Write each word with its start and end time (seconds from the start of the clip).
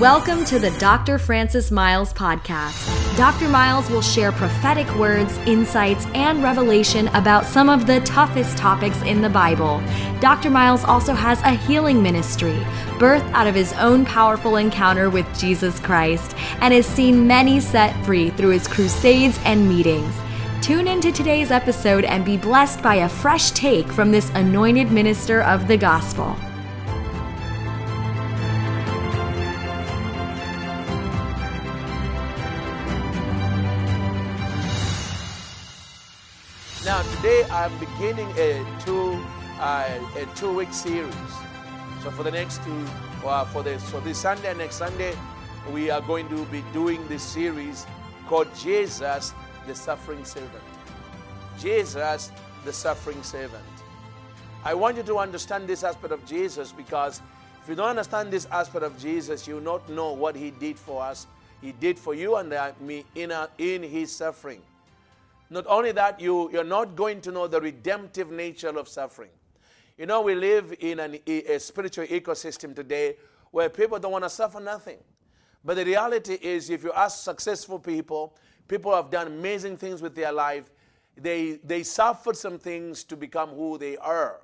Welcome 0.00 0.44
to 0.44 0.60
the 0.60 0.70
Dr. 0.78 1.18
Francis 1.18 1.72
Myles 1.72 2.12
podcast. 2.12 3.16
Dr. 3.16 3.48
Myles 3.48 3.90
will 3.90 4.00
share 4.00 4.30
prophetic 4.30 4.88
words, 4.94 5.36
insights, 5.38 6.06
and 6.14 6.40
revelation 6.40 7.08
about 7.08 7.44
some 7.44 7.68
of 7.68 7.88
the 7.88 7.98
toughest 8.02 8.56
topics 8.56 9.02
in 9.02 9.22
the 9.22 9.28
Bible. 9.28 9.82
Dr. 10.20 10.50
Myles 10.50 10.84
also 10.84 11.14
has 11.14 11.40
a 11.40 11.50
healing 11.50 12.00
ministry, 12.00 12.64
birthed 13.00 13.28
out 13.32 13.48
of 13.48 13.56
his 13.56 13.72
own 13.72 14.04
powerful 14.04 14.54
encounter 14.54 15.10
with 15.10 15.26
Jesus 15.36 15.80
Christ, 15.80 16.36
and 16.60 16.72
has 16.72 16.86
seen 16.86 17.26
many 17.26 17.58
set 17.58 17.92
free 18.04 18.30
through 18.30 18.50
his 18.50 18.68
crusades 18.68 19.40
and 19.42 19.68
meetings. 19.68 20.14
Tune 20.62 20.86
into 20.86 21.10
today's 21.10 21.50
episode 21.50 22.04
and 22.04 22.24
be 22.24 22.36
blessed 22.36 22.84
by 22.84 22.96
a 22.96 23.08
fresh 23.08 23.50
take 23.50 23.88
from 23.88 24.12
this 24.12 24.30
anointed 24.36 24.92
minister 24.92 25.42
of 25.42 25.66
the 25.66 25.76
gospel. 25.76 26.36
Today 37.18 37.44
I'm 37.50 37.76
beginning 37.78 38.30
a 38.38 38.64
two 38.84 39.20
uh, 39.58 39.88
a 40.16 40.26
two 40.36 40.54
week 40.54 40.72
series. 40.72 41.32
So 42.00 42.12
for 42.12 42.22
the 42.22 42.30
next 42.30 42.62
two 42.62 42.86
uh, 43.26 43.44
for 43.46 43.64
this 43.64 43.82
so 43.82 43.98
this 43.98 44.18
Sunday 44.18 44.50
and 44.50 44.58
next 44.58 44.76
Sunday 44.76 45.16
we 45.72 45.90
are 45.90 46.00
going 46.00 46.28
to 46.28 46.44
be 46.46 46.62
doing 46.72 47.06
this 47.08 47.24
series 47.24 47.86
called 48.28 48.46
Jesus 48.54 49.34
the 49.66 49.74
suffering 49.74 50.24
servant. 50.24 50.62
Jesus 51.58 52.30
the 52.64 52.72
suffering 52.72 53.20
servant. 53.24 53.64
I 54.64 54.74
want 54.74 54.96
you 54.96 55.02
to 55.02 55.18
understand 55.18 55.66
this 55.66 55.82
aspect 55.82 56.12
of 56.12 56.24
Jesus 56.24 56.70
because 56.70 57.20
if 57.60 57.68
you 57.68 57.74
don't 57.74 57.90
understand 57.90 58.30
this 58.30 58.46
aspect 58.46 58.84
of 58.84 58.96
Jesus, 58.96 59.48
you 59.48 59.56
will 59.56 59.62
not 59.62 59.88
know 59.88 60.12
what 60.12 60.36
he 60.36 60.52
did 60.52 60.78
for 60.78 61.02
us. 61.02 61.26
He 61.60 61.72
did 61.72 61.98
for 61.98 62.14
you 62.14 62.36
and 62.36 62.52
uh, 62.52 62.70
me 62.80 63.04
in, 63.16 63.32
a, 63.32 63.48
in 63.58 63.82
his 63.82 64.14
suffering. 64.14 64.62
Not 65.50 65.66
only 65.66 65.92
that, 65.92 66.20
you, 66.20 66.50
you're 66.52 66.64
not 66.64 66.94
going 66.94 67.20
to 67.22 67.32
know 67.32 67.46
the 67.46 67.60
redemptive 67.60 68.30
nature 68.30 68.68
of 68.68 68.88
suffering. 68.88 69.30
You 69.96 70.06
know, 70.06 70.20
we 70.20 70.34
live 70.34 70.74
in 70.80 71.00
an, 71.00 71.18
a 71.26 71.58
spiritual 71.58 72.06
ecosystem 72.06 72.74
today 72.74 73.16
where 73.50 73.68
people 73.68 73.98
don't 73.98 74.12
want 74.12 74.24
to 74.24 74.30
suffer 74.30 74.60
nothing. 74.60 74.98
But 75.64 75.74
the 75.74 75.84
reality 75.84 76.38
is, 76.40 76.70
if 76.70 76.84
you 76.84 76.92
ask 76.92 77.24
successful 77.24 77.78
people, 77.78 78.36
people 78.68 78.94
have 78.94 79.10
done 79.10 79.26
amazing 79.26 79.76
things 79.76 80.02
with 80.02 80.14
their 80.14 80.32
life, 80.32 80.70
they, 81.16 81.58
they 81.64 81.82
suffered 81.82 82.36
some 82.36 82.58
things 82.58 83.02
to 83.04 83.16
become 83.16 83.50
who 83.50 83.76
they 83.78 83.96
are. 83.96 84.40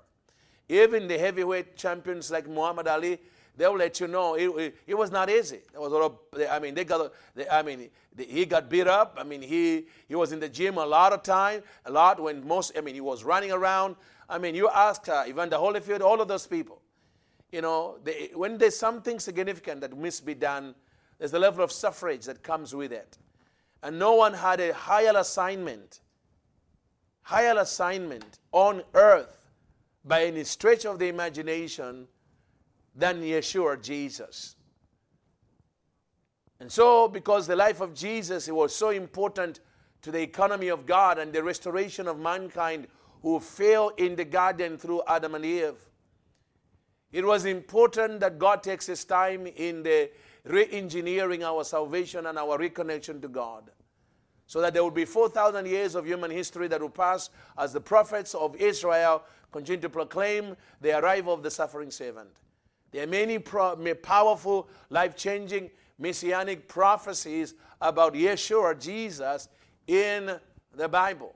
Even 0.69 1.07
the 1.07 1.19
heavyweight 1.19 1.77
champions 1.77 2.31
like 2.31 2.49
Muhammad 2.49 2.89
Ali, 2.89 3.21
they'll 3.57 3.77
let 3.77 4.01
you 4.01 4.09
know 4.09 4.35
it, 4.35 4.49
it, 4.49 4.77
it, 4.87 4.95
was 4.95 5.11
not 5.11 5.31
easy. 5.31 5.61
There 5.73 5.81
was 5.81 5.93
a 5.93 5.97
lot 5.97 6.19
of, 6.33 6.43
I 6.51 6.59
mean, 6.59 6.75
they 6.75 6.85
got, 6.85 7.13
they, 7.35 7.49
I 7.49 7.63
mean, 7.63 7.89
he 8.17 8.45
got 8.45 8.69
beat 8.69 8.87
up. 8.87 9.17
I 9.19 9.25
mean, 9.25 9.43
he, 9.43 9.87
he 10.09 10.15
was 10.15 10.33
in 10.33 10.41
the 10.41 10.49
gym 10.49 10.79
a 10.79 10.87
lot 10.87 11.13
of 11.13 11.23
time, 11.23 11.63
a 11.85 11.91
lot 11.91 12.21
when 12.21 12.47
most, 12.47 12.73
I 12.77 12.81
mean, 12.81 12.95
he 12.95 13.01
was 13.01 13.25
running 13.25 13.53
around. 13.53 13.97
I 14.29 14.39
mean, 14.39 14.55
you 14.55 14.69
ask 14.69 15.09
uh, 15.09 15.25
Evander 15.27 15.57
Holyfield, 15.57 16.01
all 16.01 16.21
of 16.21 16.29
those 16.29 16.47
people, 16.47 16.81
you 17.53 17.61
know, 17.61 17.99
they, 18.03 18.31
when 18.35 18.59
there's 18.59 18.77
something 18.77 19.21
significant 19.21 19.81
that 19.83 19.97
must 19.97 20.27
be 20.27 20.35
done, 20.35 20.75
there's 21.19 21.33
a 21.35 21.39
level 21.39 21.63
of 21.63 21.71
suffrage 21.71 22.25
that 22.25 22.43
comes 22.43 22.75
with 22.75 22.93
it. 22.93 23.19
And 23.83 23.99
no 23.99 24.15
one 24.15 24.35
had 24.35 24.61
a 24.61 24.73
higher 24.73 25.13
assignment, 25.15 26.01
higher 27.23 27.57
assignment 27.59 28.41
on 28.51 28.83
earth 28.95 29.39
by 30.05 30.25
any 30.25 30.45
stretch 30.45 30.85
of 30.85 30.99
the 30.99 31.09
imagination 31.09 32.09
than 32.95 33.23
Yeshua 33.23 33.83
Jesus. 33.83 34.57
And 36.61 36.71
so, 36.71 37.09
because 37.09 37.47
the 37.47 37.57
life 37.57 37.81
of 37.81 37.95
Jesus 37.95 38.49
was 38.49 38.75
so 38.75 38.91
important 38.91 39.61
to 40.03 40.11
the 40.11 40.23
economy 40.23 40.69
of 40.69 40.87
God 40.87 41.19
and 41.19 41.33
the 41.33 41.43
restoration 41.43 42.07
of 42.07 42.19
mankind 42.19 42.87
who 43.23 43.41
fell 43.41 43.89
in 43.97 44.17
the 44.17 44.25
garden 44.25 44.79
through 44.79 45.03
Adam 45.09 45.35
and 45.35 45.45
Eve, 45.45 45.77
it 47.13 47.25
was 47.25 47.45
important 47.45 48.21
that 48.21 48.39
God 48.39 48.63
takes 48.63 48.87
his 48.87 49.05
time 49.05 49.47
in 49.47 49.83
the 49.83 50.11
re 50.45 50.69
engineering 50.71 51.43
our 51.43 51.65
salvation 51.65 52.27
and 52.27 52.39
our 52.39 52.59
reconnection 52.59 53.21
to 53.23 53.29
God. 53.29 53.71
So 54.47 54.61
that 54.61 54.75
there 54.75 54.85
would 54.85 54.95
be 54.95 55.07
4,000 55.07 55.67
years 55.67 55.95
of 55.95 56.07
human 56.07 56.31
history 56.31 56.69
that 56.69 56.81
will 56.81 56.91
pass 56.91 57.31
as 57.57 57.73
the 57.73 57.81
prophets 57.81 58.35
of 58.35 58.55
Israel 58.57 59.23
continue 59.53 59.81
to 59.81 59.89
proclaim 59.89 60.55
the 60.81 60.99
arrival 60.99 61.33
of 61.33 61.43
the 61.43 61.51
suffering 61.51 61.91
servant. 61.91 62.41
There 62.95 63.03
are 63.03 63.09
many 63.09 63.41
pro- 63.41 63.75
powerful, 64.05 64.69
life 64.89 65.17
changing, 65.17 65.69
messianic 65.99 66.69
prophecies 66.69 67.55
about 67.81 68.15
Yeshua, 68.15 68.81
Jesus, 68.81 69.49
in 69.89 70.39
the 70.77 70.89
Bible. 70.89 71.35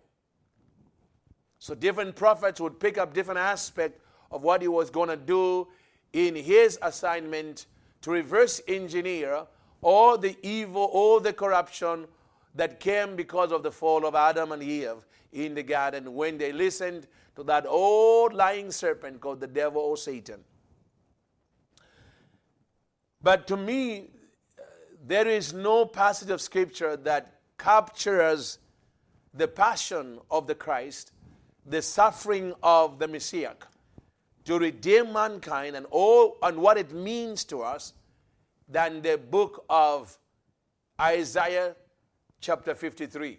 So 1.58 1.74
different 1.74 2.14
prophets 2.14 2.60
would 2.60 2.78
pick 2.78 2.96
up 2.96 3.12
different 3.12 3.40
aspects 3.40 4.00
of 4.30 4.44
what 4.44 4.62
he 4.62 4.68
was 4.68 4.88
going 4.88 5.08
to 5.08 5.16
do 5.16 5.66
in 6.12 6.36
his 6.36 6.78
assignment 6.80 7.66
to 8.02 8.12
reverse 8.12 8.60
engineer 8.68 9.44
all 9.82 10.16
the 10.16 10.36
evil, 10.44 10.84
all 10.92 11.18
the 11.18 11.32
corruption 11.32 12.06
that 12.54 12.78
came 12.78 13.16
because 13.16 13.50
of 13.50 13.64
the 13.64 13.72
fall 13.72 14.06
of 14.06 14.14
Adam 14.14 14.52
and 14.52 14.62
Eve 14.62 15.04
in 15.32 15.56
the 15.56 15.64
garden 15.64 16.14
when 16.14 16.38
they 16.38 16.52
listened 16.52 17.08
to 17.34 17.42
that 17.42 17.66
old 17.66 18.32
lying 18.32 18.70
serpent 18.70 19.20
called 19.20 19.40
the 19.40 19.48
devil 19.48 19.82
or 19.82 19.96
Satan. 19.96 20.44
But 23.22 23.46
to 23.48 23.56
me, 23.56 24.10
there 25.06 25.26
is 25.26 25.52
no 25.52 25.86
passage 25.86 26.30
of 26.30 26.40
scripture 26.40 26.96
that 26.96 27.40
captures 27.58 28.58
the 29.34 29.48
passion 29.48 30.18
of 30.30 30.46
the 30.46 30.54
Christ, 30.54 31.12
the 31.66 31.82
suffering 31.82 32.54
of 32.62 32.98
the 32.98 33.08
Messiah 33.08 33.54
to 34.48 34.58
redeem 34.58 35.12
mankind 35.12 35.76
and 35.76 35.84
all 35.90 36.38
and 36.42 36.56
what 36.56 36.78
it 36.78 36.90
means 36.90 37.44
to 37.44 37.60
us 37.60 37.92
than 38.66 39.02
the 39.02 39.18
book 39.18 39.62
of 39.68 40.16
Isaiah 40.98 41.76
chapter 42.40 42.74
53. 42.74 43.38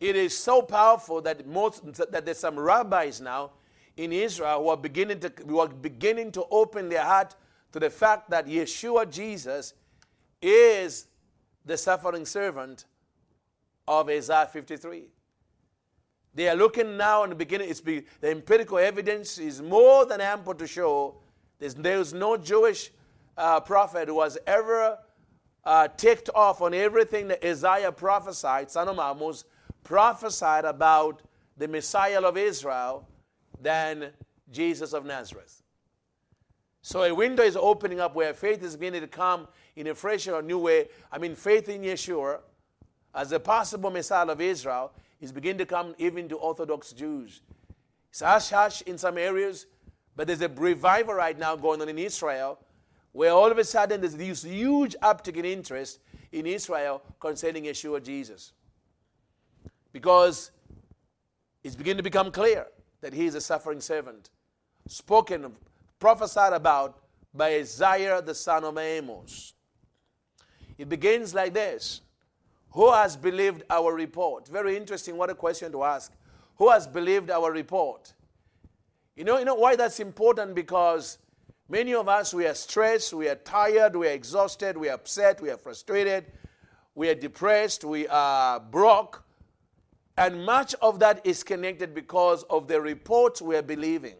It 0.00 0.16
is 0.16 0.36
so 0.36 0.60
powerful 0.60 1.20
that 1.22 1.46
most 1.46 1.84
that 2.10 2.24
there's 2.24 2.38
some 2.38 2.58
rabbis 2.58 3.20
now 3.20 3.52
in 3.96 4.12
Israel 4.12 4.64
who 4.64 4.70
are 4.70 4.76
beginning 4.76 5.20
to 5.20 5.32
who 5.46 5.60
are 5.60 5.68
beginning 5.68 6.32
to 6.32 6.44
open 6.50 6.88
their 6.88 7.04
heart 7.04 7.36
to 7.72 7.80
the 7.80 7.90
fact 7.90 8.30
that 8.30 8.46
Yeshua 8.46 9.10
Jesus 9.10 9.74
is 10.40 11.06
the 11.64 11.76
suffering 11.76 12.26
servant 12.26 12.84
of 13.88 14.08
Isaiah 14.08 14.46
53. 14.46 15.08
They 16.34 16.48
are 16.48 16.56
looking 16.56 16.96
now 16.96 17.24
in 17.24 17.30
the 17.30 17.36
beginning, 17.36 17.68
it's 17.68 17.80
be, 17.80 18.04
the 18.20 18.30
empirical 18.30 18.78
evidence 18.78 19.38
is 19.38 19.60
more 19.60 20.06
than 20.06 20.20
ample 20.20 20.54
to 20.54 20.66
show 20.66 21.16
there's, 21.58 21.74
there's 21.74 22.12
no 22.12 22.36
Jewish 22.36 22.90
uh, 23.36 23.60
prophet 23.60 24.08
who 24.08 24.20
has 24.22 24.38
ever 24.46 24.98
uh, 25.64 25.88
ticked 25.88 26.28
off 26.34 26.60
on 26.60 26.74
everything 26.74 27.28
that 27.28 27.44
Isaiah 27.44 27.92
prophesied, 27.92 28.70
son 28.70 28.88
of 28.88 28.98
Amos, 28.98 29.44
prophesied 29.84 30.64
about 30.64 31.22
the 31.56 31.68
Messiah 31.68 32.20
of 32.22 32.36
Israel 32.36 33.06
than 33.60 34.10
Jesus 34.50 34.92
of 34.92 35.04
Nazareth. 35.04 35.61
So 36.82 37.04
a 37.04 37.14
window 37.14 37.44
is 37.44 37.56
opening 37.56 38.00
up 38.00 38.16
where 38.16 38.34
faith 38.34 38.62
is 38.62 38.76
beginning 38.76 39.02
to 39.02 39.06
come 39.06 39.46
in 39.76 39.86
a 39.86 39.94
fresh 39.94 40.26
or 40.26 40.42
new 40.42 40.58
way. 40.58 40.88
I 41.12 41.18
mean, 41.18 41.36
faith 41.36 41.68
in 41.68 41.82
Yeshua 41.82 42.40
as 43.14 43.30
a 43.30 43.38
possible 43.38 43.90
Messiah 43.90 44.26
of 44.26 44.40
Israel 44.40 44.92
is 45.20 45.30
beginning 45.30 45.58
to 45.58 45.66
come 45.66 45.94
even 45.98 46.28
to 46.28 46.36
Orthodox 46.36 46.92
Jews. 46.92 47.40
It's 48.10 48.20
hush 48.20 48.50
hush 48.50 48.82
in 48.82 48.98
some 48.98 49.16
areas, 49.16 49.66
but 50.16 50.26
there's 50.26 50.42
a 50.42 50.48
revival 50.48 51.14
right 51.14 51.38
now 51.38 51.54
going 51.54 51.80
on 51.80 51.88
in 51.88 51.98
Israel 51.98 52.58
where 53.12 53.30
all 53.30 53.50
of 53.50 53.58
a 53.58 53.64
sudden 53.64 54.00
there's 54.00 54.16
this 54.16 54.42
huge 54.42 54.96
uptick 55.02 55.36
in 55.36 55.44
interest 55.44 56.00
in 56.32 56.46
Israel 56.46 57.00
concerning 57.20 57.64
Yeshua 57.64 58.02
Jesus. 58.02 58.52
Because 59.92 60.50
it's 61.62 61.76
beginning 61.76 61.98
to 61.98 62.02
become 62.02 62.32
clear 62.32 62.66
that 63.02 63.12
he 63.12 63.26
is 63.26 63.36
a 63.36 63.40
suffering 63.40 63.80
servant, 63.80 64.30
spoken 64.88 65.44
of 65.44 65.52
prophesied 66.02 66.52
about 66.52 66.98
by 67.32 67.54
Isaiah 67.54 68.20
the 68.20 68.34
son 68.34 68.64
of 68.64 68.76
Amos. 68.76 69.54
It 70.76 70.88
begins 70.88 71.32
like 71.32 71.54
this 71.54 72.00
Who 72.72 72.90
has 72.92 73.16
believed 73.16 73.62
our 73.70 73.94
report? 73.94 74.48
Very 74.48 74.76
interesting. 74.76 75.16
What 75.16 75.30
a 75.30 75.36
question 75.36 75.70
to 75.70 75.84
ask. 75.84 76.10
Who 76.56 76.70
has 76.70 76.88
believed 76.88 77.30
our 77.30 77.52
report? 77.52 78.14
You 79.14 79.22
know, 79.22 79.38
you 79.38 79.44
know 79.44 79.54
why 79.54 79.76
that's 79.76 80.00
important? 80.00 80.56
Because 80.56 81.18
many 81.68 81.94
of 81.94 82.08
us, 82.08 82.34
we 82.34 82.46
are 82.46 82.54
stressed, 82.54 83.12
we 83.14 83.28
are 83.28 83.36
tired, 83.36 83.94
we 83.94 84.08
are 84.08 84.16
exhausted, 84.22 84.76
we 84.76 84.88
are 84.88 84.94
upset, 84.94 85.40
we 85.40 85.50
are 85.50 85.56
frustrated, 85.56 86.24
we 86.96 87.10
are 87.10 87.14
depressed, 87.14 87.84
we 87.84 88.08
are 88.08 88.58
broke. 88.58 89.22
And 90.16 90.44
much 90.44 90.74
of 90.82 90.98
that 90.98 91.24
is 91.24 91.44
connected 91.44 91.94
because 91.94 92.42
of 92.50 92.66
the 92.66 92.80
reports 92.80 93.40
we 93.40 93.54
are 93.54 93.62
believing. 93.62 94.16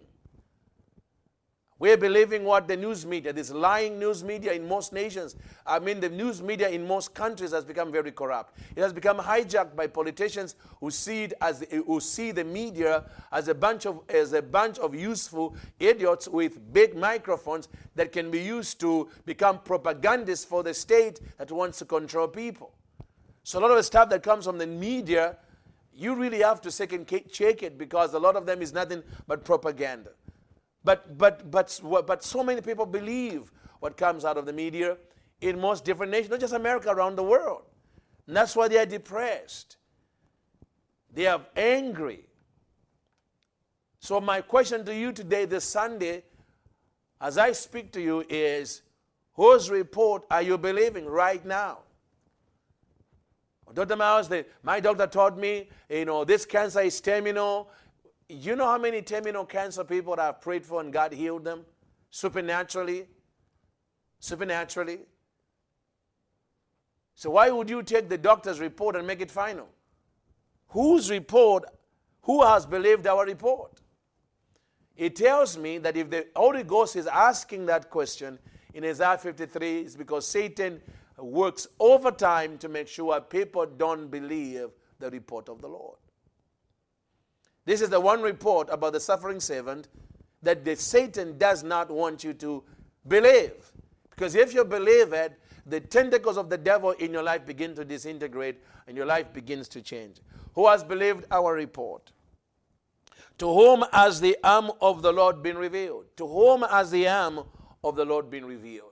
We're 1.82 1.96
believing 1.96 2.44
what 2.44 2.68
the 2.68 2.76
news 2.76 3.04
media, 3.04 3.32
this 3.32 3.50
lying 3.50 3.98
news 3.98 4.22
media 4.22 4.52
in 4.52 4.68
most 4.68 4.92
nations, 4.92 5.34
I 5.66 5.80
mean, 5.80 5.98
the 5.98 6.08
news 6.08 6.40
media 6.40 6.68
in 6.68 6.86
most 6.86 7.12
countries 7.12 7.50
has 7.50 7.64
become 7.64 7.90
very 7.90 8.12
corrupt. 8.12 8.56
It 8.76 8.82
has 8.82 8.92
become 8.92 9.18
hijacked 9.18 9.74
by 9.74 9.88
politicians 9.88 10.54
who 10.78 10.92
see 10.92 11.24
it 11.24 11.32
as 11.40 11.64
who 11.72 11.98
see 11.98 12.30
the 12.30 12.44
media 12.44 13.02
as 13.32 13.48
a 13.48 13.54
bunch 13.56 13.86
of 13.86 14.02
as 14.08 14.32
a 14.32 14.40
bunch 14.40 14.78
of 14.78 14.94
useful 14.94 15.56
idiots 15.80 16.28
with 16.28 16.72
big 16.72 16.94
microphones 16.94 17.66
that 17.96 18.12
can 18.12 18.30
be 18.30 18.38
used 18.38 18.78
to 18.78 19.08
become 19.26 19.58
propagandists 19.58 20.44
for 20.44 20.62
the 20.62 20.72
state 20.72 21.18
that 21.36 21.50
wants 21.50 21.80
to 21.80 21.84
control 21.84 22.28
people. 22.28 22.70
So 23.42 23.58
a 23.58 23.60
lot 23.60 23.72
of 23.72 23.76
the 23.76 23.82
stuff 23.82 24.08
that 24.10 24.22
comes 24.22 24.44
from 24.44 24.56
the 24.56 24.68
media, 24.68 25.36
you 25.92 26.14
really 26.14 26.42
have 26.42 26.60
to 26.60 26.70
second 26.70 27.08
check 27.32 27.64
it 27.64 27.76
because 27.76 28.14
a 28.14 28.20
lot 28.20 28.36
of 28.36 28.46
them 28.46 28.62
is 28.62 28.72
nothing 28.72 29.02
but 29.26 29.44
propaganda. 29.44 30.10
But, 30.84 31.16
but, 31.16 31.50
but, 31.50 31.80
but 32.06 32.24
so 32.24 32.42
many 32.42 32.60
people 32.60 32.86
believe 32.86 33.52
what 33.80 33.96
comes 33.96 34.24
out 34.24 34.36
of 34.36 34.46
the 34.46 34.52
media 34.52 34.96
in 35.40 35.60
most 35.60 35.84
different 35.84 36.12
nations, 36.12 36.30
not 36.30 36.40
just 36.40 36.54
America, 36.54 36.90
around 36.90 37.16
the 37.16 37.22
world. 37.22 37.62
And 38.26 38.36
that's 38.36 38.54
why 38.54 38.68
they 38.68 38.78
are 38.78 38.86
depressed. 38.86 39.76
They 41.12 41.26
are 41.26 41.42
angry. 41.56 42.24
So, 43.98 44.20
my 44.20 44.40
question 44.40 44.84
to 44.86 44.94
you 44.94 45.12
today, 45.12 45.44
this 45.44 45.64
Sunday, 45.64 46.24
as 47.20 47.38
I 47.38 47.52
speak 47.52 47.92
to 47.92 48.00
you, 48.00 48.24
is 48.28 48.82
whose 49.34 49.70
report 49.70 50.24
are 50.30 50.42
you 50.42 50.58
believing 50.58 51.06
right 51.06 51.44
now? 51.44 51.78
Dr. 53.74 53.96
Myles, 53.96 54.30
my 54.62 54.80
doctor 54.80 55.06
taught 55.06 55.38
me, 55.38 55.68
you 55.88 56.04
know, 56.04 56.24
this 56.24 56.44
cancer 56.44 56.80
is 56.80 57.00
terminal. 57.00 57.70
You 58.32 58.56
know 58.56 58.64
how 58.64 58.78
many 58.78 59.02
terminal 59.02 59.44
cancer 59.44 59.84
people 59.84 60.16
that 60.16 60.22
I've 60.22 60.40
prayed 60.40 60.64
for 60.64 60.80
and 60.80 60.90
God 60.90 61.12
healed 61.12 61.44
them? 61.44 61.66
Supernaturally. 62.10 63.06
Supernaturally. 64.20 65.00
So 67.14 67.30
why 67.32 67.50
would 67.50 67.68
you 67.68 67.82
take 67.82 68.08
the 68.08 68.16
doctor's 68.16 68.58
report 68.58 68.96
and 68.96 69.06
make 69.06 69.20
it 69.20 69.30
final? 69.30 69.68
Whose 70.68 71.10
report, 71.10 71.64
who 72.22 72.42
has 72.42 72.64
believed 72.64 73.06
our 73.06 73.26
report? 73.26 73.80
It 74.96 75.16
tells 75.16 75.58
me 75.58 75.76
that 75.78 75.98
if 75.98 76.08
the 76.08 76.26
Holy 76.34 76.62
Ghost 76.62 76.96
is 76.96 77.06
asking 77.06 77.66
that 77.66 77.90
question 77.90 78.38
in 78.72 78.84
Isaiah 78.84 79.18
53, 79.18 79.80
it's 79.80 79.94
because 79.96 80.26
Satan 80.26 80.80
works 81.18 81.66
overtime 81.78 82.56
to 82.58 82.68
make 82.70 82.88
sure 82.88 83.20
people 83.20 83.66
don't 83.66 84.10
believe 84.10 84.68
the 84.98 85.10
report 85.10 85.50
of 85.50 85.60
the 85.60 85.68
Lord. 85.68 85.98
This 87.64 87.80
is 87.80 87.90
the 87.90 88.00
one 88.00 88.22
report 88.22 88.68
about 88.70 88.92
the 88.92 89.00
suffering 89.00 89.40
servant 89.40 89.88
that 90.42 90.64
the 90.64 90.76
Satan 90.76 91.38
does 91.38 91.62
not 91.62 91.90
want 91.90 92.24
you 92.24 92.32
to 92.34 92.64
believe. 93.06 93.52
Because 94.10 94.34
if 94.34 94.52
you 94.52 94.64
believe 94.64 95.12
it, 95.12 95.38
the 95.66 95.80
tentacles 95.80 96.36
of 96.36 96.50
the 96.50 96.58
devil 96.58 96.90
in 96.92 97.12
your 97.12 97.22
life 97.22 97.46
begin 97.46 97.74
to 97.76 97.84
disintegrate 97.84 98.60
and 98.86 98.96
your 98.96 99.06
life 99.06 99.32
begins 99.32 99.68
to 99.68 99.80
change. 99.80 100.16
Who 100.54 100.66
has 100.66 100.82
believed 100.82 101.24
our 101.30 101.54
report? 101.54 102.12
To 103.38 103.46
whom 103.46 103.84
has 103.92 104.20
the 104.20 104.36
arm 104.42 104.70
of 104.80 105.02
the 105.02 105.12
Lord 105.12 105.42
been 105.42 105.56
revealed? 105.56 106.06
To 106.16 106.26
whom 106.26 106.62
has 106.62 106.90
the 106.90 107.08
arm 107.08 107.44
of 107.82 107.96
the 107.96 108.04
Lord 108.04 108.30
been 108.30 108.44
revealed? 108.44 108.91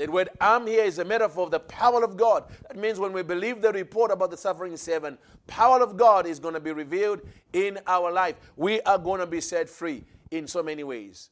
The 0.00 0.10
word 0.10 0.30
arm 0.40 0.66
here 0.66 0.82
is 0.82 0.98
a 0.98 1.04
metaphor 1.04 1.44
of 1.44 1.50
the 1.50 1.60
power 1.60 2.02
of 2.02 2.16
God. 2.16 2.44
That 2.66 2.78
means 2.78 2.98
when 2.98 3.12
we 3.12 3.22
believe 3.22 3.60
the 3.60 3.70
report 3.70 4.10
about 4.10 4.30
the 4.30 4.36
suffering 4.38 4.74
servant, 4.78 5.20
power 5.46 5.82
of 5.82 5.98
God 5.98 6.26
is 6.26 6.38
going 6.38 6.54
to 6.54 6.60
be 6.60 6.72
revealed 6.72 7.20
in 7.52 7.78
our 7.86 8.10
life. 8.10 8.36
We 8.56 8.80
are 8.80 8.96
going 8.96 9.20
to 9.20 9.26
be 9.26 9.42
set 9.42 9.68
free 9.68 10.04
in 10.30 10.46
so 10.46 10.62
many 10.62 10.84
ways. 10.84 11.28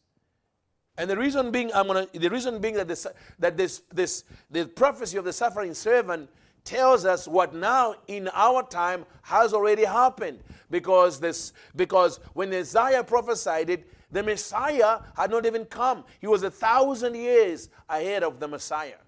And 0.99 1.09
the 1.09 1.17
reason 1.17 1.51
being, 1.51 1.73
I'm 1.73 1.87
gonna, 1.87 2.09
the 2.13 2.29
reason 2.29 2.59
being 2.59 2.75
that 2.75 2.89
this, 2.89 3.07
that 3.39 3.57
this, 3.57 3.81
this, 3.91 4.25
the 4.51 4.67
prophecy 4.67 5.17
of 5.17 5.25
the 5.25 5.33
suffering 5.33 5.73
servant 5.73 6.29
tells 6.63 7.07
us 7.07 7.27
what 7.27 7.55
now 7.55 7.95
in 8.07 8.29
our 8.35 8.63
time 8.63 9.07
has 9.23 9.55
already 9.55 9.87
happened. 9.87 10.41
Because 10.71 11.19
this, 11.19 11.55
because 11.75 12.21
when 12.35 12.53
Isaiah 12.53 13.03
prophesied 13.03 13.71
it, 13.71 13.91
the 14.11 14.23
Messiah 14.23 15.01
had 15.17 15.31
not 15.31 15.45
even 15.45 15.65
come. 15.67 16.05
He 16.21 16.27
was 16.27 16.43
a 16.43 16.51
thousand 16.51 17.15
years 17.15 17.69
ahead 17.89 18.23
of 18.23 18.41
the 18.41 18.49
Messiah. 18.49 19.01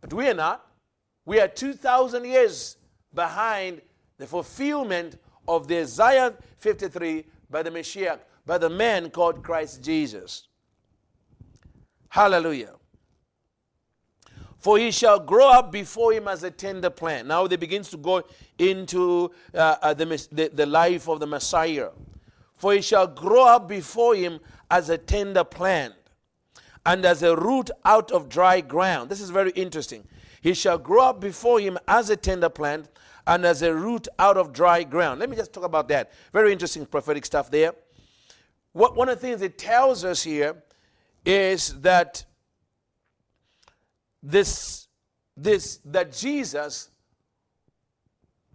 But 0.00 0.12
we 0.12 0.28
are 0.28 0.34
not. 0.34 0.64
We 1.24 1.40
are 1.40 1.48
2,000 1.48 2.24
years 2.24 2.76
behind 3.12 3.82
the 4.16 4.26
fulfillment 4.26 5.18
of 5.46 5.66
the 5.66 5.80
Isaiah 5.80 6.34
53 6.58 7.24
by 7.50 7.62
the 7.62 7.70
Messiah, 7.70 8.18
by 8.46 8.58
the 8.58 8.70
man 8.70 9.10
called 9.10 9.42
Christ 9.42 9.82
Jesus. 9.82 10.48
Hallelujah. 12.08 12.74
For 14.58 14.78
he 14.78 14.90
shall 14.90 15.20
grow 15.20 15.50
up 15.50 15.70
before 15.70 16.12
him 16.12 16.26
as 16.28 16.42
a 16.42 16.50
tender 16.50 16.90
plant. 16.90 17.28
Now 17.28 17.46
they 17.46 17.56
begins 17.56 17.90
to 17.90 17.96
go 17.96 18.22
into 18.58 19.30
uh, 19.54 19.76
uh, 19.82 19.94
the, 19.94 20.06
the, 20.32 20.50
the 20.52 20.66
life 20.66 21.08
of 21.08 21.20
the 21.20 21.26
Messiah 21.26 21.90
for 22.58 22.72
he 22.72 22.82
shall 22.82 23.06
grow 23.06 23.46
up 23.46 23.68
before 23.68 24.14
him 24.14 24.40
as 24.70 24.90
a 24.90 24.98
tender 24.98 25.44
plant 25.44 25.94
and 26.84 27.04
as 27.04 27.22
a 27.22 27.34
root 27.36 27.70
out 27.84 28.10
of 28.10 28.28
dry 28.28 28.60
ground. 28.60 29.10
This 29.10 29.20
is 29.20 29.30
very 29.30 29.50
interesting. 29.50 30.04
He 30.40 30.54
shall 30.54 30.78
grow 30.78 31.04
up 31.04 31.20
before 31.20 31.60
him 31.60 31.78
as 31.88 32.10
a 32.10 32.16
tender 32.16 32.48
plant 32.48 32.88
and 33.26 33.44
as 33.44 33.62
a 33.62 33.74
root 33.74 34.08
out 34.18 34.36
of 34.36 34.52
dry 34.52 34.82
ground. 34.82 35.20
Let 35.20 35.30
me 35.30 35.36
just 35.36 35.52
talk 35.52 35.64
about 35.64 35.88
that. 35.88 36.12
Very 36.32 36.52
interesting 36.52 36.86
prophetic 36.86 37.24
stuff 37.24 37.50
there. 37.50 37.72
What, 38.72 38.96
one 38.96 39.08
of 39.08 39.20
the 39.20 39.26
things 39.26 39.42
it 39.42 39.58
tells 39.58 40.04
us 40.04 40.22
here 40.22 40.62
is 41.24 41.80
that 41.80 42.24
this, 44.22 44.88
this 45.36 45.78
that 45.84 46.12
Jesus, 46.12 46.90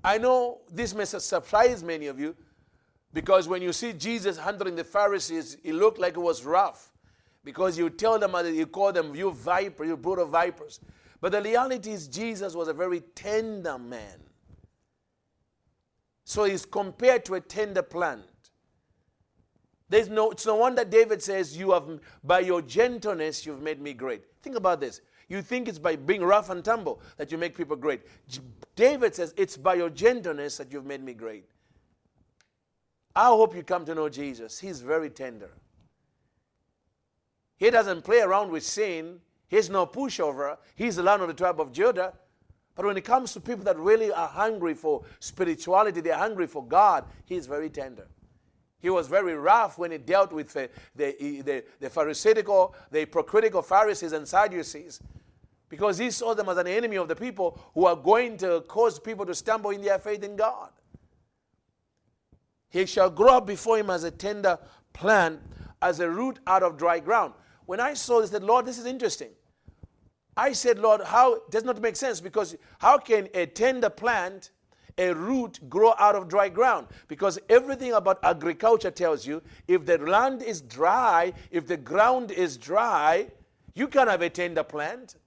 I 0.04 0.18
know 0.18 0.62
this 0.72 0.94
may 0.94 1.06
surprise 1.06 1.84
many 1.84 2.08
of 2.08 2.20
you, 2.20 2.36
because 3.14 3.48
when 3.48 3.62
you 3.62 3.72
see 3.72 3.94
Jesus 3.94 4.38
handling 4.38 4.76
the 4.76 4.84
Pharisees, 4.84 5.58
it 5.64 5.74
looked 5.74 6.00
like 6.00 6.16
it 6.16 6.22
was 6.22 6.44
rough. 6.44 6.92
Because 7.44 7.78
you 7.78 7.90
tell 7.90 8.18
them, 8.18 8.34
you 8.56 8.66
call 8.66 8.92
them, 8.92 9.14
you 9.14 9.32
viper, 9.32 9.84
you 9.84 9.98
brood 9.98 10.20
of 10.20 10.30
vipers. 10.30 10.80
But 11.22 11.34
the 11.34 11.42
reality 11.42 11.92
is, 11.92 12.08
Jesus 12.08 12.56
was 12.56 12.68
a 12.68 12.74
very 12.74 13.02
tender 13.16 13.78
man. 13.78 14.20
So 16.24 16.46
he's 16.46 16.66
compared 16.66 17.26
to 17.26 17.36
a 17.36 17.42
tender 17.42 17.82
plant. 17.82 18.24
There's 19.90 20.10
no, 20.10 20.32
it's 20.32 20.46
no 20.46 20.56
wonder 20.56 20.84
David 20.84 21.22
says, 21.22 21.56
You 21.56 21.72
have 21.72 22.00
by 22.24 22.40
your 22.40 22.62
gentleness 22.62 23.46
you've 23.46 23.62
made 23.62 23.80
me 23.80 23.94
great. 23.94 24.24
Think 24.42 24.56
about 24.56 24.80
this. 24.80 25.02
You 25.28 25.42
think 25.42 25.68
it's 25.68 25.80
by 25.80 25.96
being 25.96 26.24
rough 26.24 26.50
and 26.50 26.64
tumble 26.64 27.02
that 27.18 27.32
you 27.32 27.38
make 27.38 27.56
people 27.56 27.76
great. 27.76 28.02
David 28.76 29.14
says, 29.14 29.34
It's 29.38 29.56
by 29.56 29.76
your 29.76 29.90
gentleness 29.90 30.58
that 30.58 30.72
you've 30.72 30.86
made 30.86 31.04
me 31.04 31.14
great. 31.14 31.46
I 33.16 33.28
hope 33.28 33.56
you 33.56 33.64
come 33.64 33.86
to 33.86 33.96
know 33.96 34.10
Jesus. 34.10 34.60
He's 34.60 34.82
very 34.82 35.10
tender. 35.10 35.52
He 37.58 37.70
doesn't 37.70 38.04
play 38.04 38.22
around 38.22 38.52
with 38.52 38.64
sin. 38.64 39.20
He's 39.48 39.70
no 39.70 39.86
pushover. 39.86 40.58
He's 40.76 40.96
the 40.96 41.04
lion 41.04 41.22
of 41.22 41.28
the 41.28 41.34
tribe 41.34 41.62
of 41.62 41.72
Judah. 41.72 42.14
But 42.76 42.86
when 42.86 42.98
it 42.98 43.06
comes 43.06 43.34
to 43.34 43.40
people 43.40 43.64
that 43.66 43.78
really 43.78 44.12
are 44.12 44.28
hungry 44.28 44.74
for 44.74 45.04
spirituality, 45.20 46.02
they're 46.02 46.18
hungry 46.18 46.48
for 46.48 46.66
God, 46.66 47.06
he's 47.26 47.46
very 47.46 47.70
tender. 47.70 48.08
He 48.80 48.90
was 48.90 49.08
very 49.08 49.36
rough 49.36 49.78
when 49.78 49.92
he 49.92 49.98
dealt 49.98 50.34
with 50.34 50.52
the, 50.52 50.70
the, 50.96 51.42
the, 51.42 51.64
the 51.80 51.90
Pharisaical, 51.90 52.76
the 52.92 53.00
hypocritical 53.02 53.62
Pharisees 53.62 54.12
and 54.12 54.28
Sadducees, 54.28 55.00
because 55.70 55.98
he 55.98 56.12
saw 56.12 56.34
them 56.34 56.50
as 56.50 56.58
an 56.58 56.68
enemy 56.68 56.98
of 56.98 57.08
the 57.08 57.16
people 57.16 57.62
who 57.76 57.86
are 57.86 57.96
going 57.96 58.38
to 58.38 58.62
cause 58.68 59.00
people 59.00 59.26
to 59.26 59.36
stumble 59.36 59.70
in 59.70 59.82
their 59.82 60.00
faith 60.00 60.24
in 60.24 60.36
God. 60.36 60.70
He 62.74 62.88
shall 62.88 63.12
grow 63.12 63.38
up 63.38 63.46
before 63.46 63.78
him 63.78 63.92
as 63.92 64.04
a 64.04 64.10
tender 64.10 64.58
plant, 64.94 65.40
as 65.80 66.00
a 66.00 66.10
root 66.10 66.40
out 66.48 66.64
of 66.64 66.76
dry 66.76 67.00
ground. 67.00 67.36
When 67.68 67.80
I 67.80 67.94
saw 67.94 68.20
this, 68.20 68.32
I 68.32 68.34
said, 68.34 68.44
Lord, 68.44 68.66
this 68.66 68.80
is 68.80 68.88
interesting. 68.88 69.30
I 70.36 70.54
said, 70.54 70.80
Lord, 70.80 71.02
how 71.02 71.42
does 71.52 71.64
not 71.64 71.80
make 71.80 71.96
sense 71.96 72.20
because 72.20 72.56
how 72.80 72.98
can 72.98 73.30
a 73.36 73.46
tender 73.46 73.92
plant, 73.92 74.50
a 74.98 75.14
root, 75.14 75.60
grow 75.70 75.94
out 76.00 76.16
of 76.16 76.28
dry 76.28 76.50
ground? 76.50 76.88
Because 77.08 77.38
everything 77.48 77.94
about 77.94 78.18
agriculture 78.24 78.90
tells 78.90 79.24
you 79.28 79.44
if 79.68 79.86
the 79.86 80.00
land 80.00 80.42
is 80.42 80.60
dry, 80.60 81.32
if 81.52 81.68
the 81.68 81.78
ground 81.78 82.32
is 82.32 82.58
dry, 82.58 83.28
you 83.76 83.88
can 83.88 84.08
have 84.08 84.24
a 84.24 84.32
tender 84.32 84.64
plant. 84.64 85.18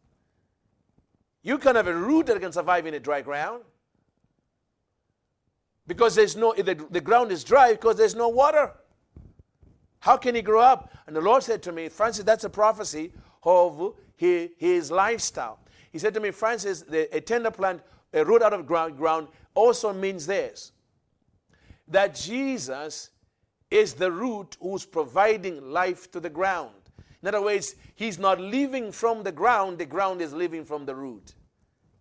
You 1.45 1.59
can 1.59 1.77
have 1.77 1.87
a 1.87 1.95
root 1.95 2.27
that 2.27 2.41
can 2.41 2.51
survive 2.51 2.87
in 2.87 2.95
a 2.95 3.01
dry 3.01 3.21
ground 3.23 3.63
because 5.87 6.15
there's 6.15 6.37
no 6.37 6.53
the, 6.55 6.75
the 6.91 7.01
ground 7.01 7.31
is 7.33 7.45
dry 7.45 7.73
because 7.73 7.97
there's 7.97 8.15
no 8.15 8.29
water 8.29 8.73
how 10.01 10.17
can 10.17 10.35
he 10.35 10.43
grow 10.43 10.61
up 10.61 10.93
and 11.07 11.15
the 11.15 11.21
lord 11.21 11.43
said 11.43 11.63
to 11.63 11.73
me 11.73 11.89
francis 11.89 12.25
that's 12.25 12.45
a 12.45 12.51
prophecy 12.51 13.13
of 13.43 13.95
his, 14.17 14.51
his 14.57 14.91
lifestyle 14.91 15.59
he 15.93 15.99
said 15.99 16.15
to 16.15 16.21
me 16.21 16.31
francis 16.31 16.83
the, 16.83 17.15
a 17.17 17.21
tender 17.21 17.51
plant 17.51 17.81
a 18.13 18.25
root 18.25 18.43
out 18.43 18.53
of 18.53 18.67
ground, 18.67 18.97
ground 18.97 19.29
also 19.55 19.93
means 19.93 20.27
this 20.27 20.73
that 21.89 22.15
jesus 22.15 23.11
is 23.71 23.95
the 23.95 24.11
root 24.11 24.57
who's 24.61 24.85
providing 24.85 25.71
life 25.71 26.11
to 26.13 26.21
the 26.21 26.31
ground. 26.31 26.73
In 27.23 27.29
other 27.29 27.43
words, 27.43 27.75
he's 27.95 28.19
not 28.19 28.41
living 28.41 28.93
from 28.93 29.23
the 29.23 29.33
ground, 29.33 29.79
the 29.79 29.87
ground 29.87 30.21
is 30.21 30.33
living 30.33 30.65
from 30.65 30.87
the 30.87 30.95
root. 30.95 31.35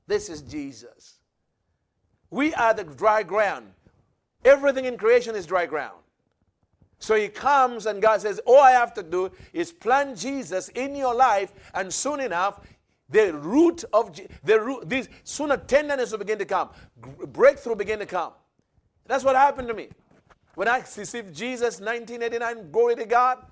This 0.07 0.29
is 0.29 0.41
Jesus. 0.41 1.14
We 2.35 2.53
are 2.55 2.73
the 2.73 2.83
dry 2.83 3.23
ground. 3.23 3.71
Everything 4.43 4.83
in 4.83 4.97
creation 4.97 5.37
is 5.37 5.45
dry 5.45 5.67
ground. 5.67 5.95
So 6.99 7.15
he 7.15 7.29
comes 7.29 7.85
and 7.85 8.01
God 8.01 8.19
says, 8.19 8.41
All 8.45 8.59
I 8.59 8.71
have 8.71 8.93
to 8.95 9.03
do 9.03 9.31
is 9.53 9.71
plant 9.71 10.17
Jesus 10.17 10.67
in 10.69 10.97
your 10.97 11.15
life, 11.15 11.53
and 11.73 11.93
soon 11.93 12.19
enough, 12.19 12.59
the 13.09 13.33
root 13.33 13.85
of 13.93 14.19
the 14.43 14.59
root, 14.59 14.89
these 14.89 15.07
sooner 15.23 15.55
tenderness 15.55 16.11
will 16.11 16.17
begin 16.17 16.37
to 16.39 16.45
come, 16.45 16.71
breakthrough 17.27 17.75
begin 17.75 17.99
to 17.99 18.05
come. 18.05 18.33
That's 19.05 19.23
what 19.23 19.37
happened 19.37 19.69
to 19.69 19.73
me. 19.73 19.87
When 20.55 20.67
I 20.67 20.79
received 20.79 21.33
Jesus 21.33 21.79
1989, 21.79 22.69
glory 22.69 22.95
to 22.97 23.05
God, 23.05 23.45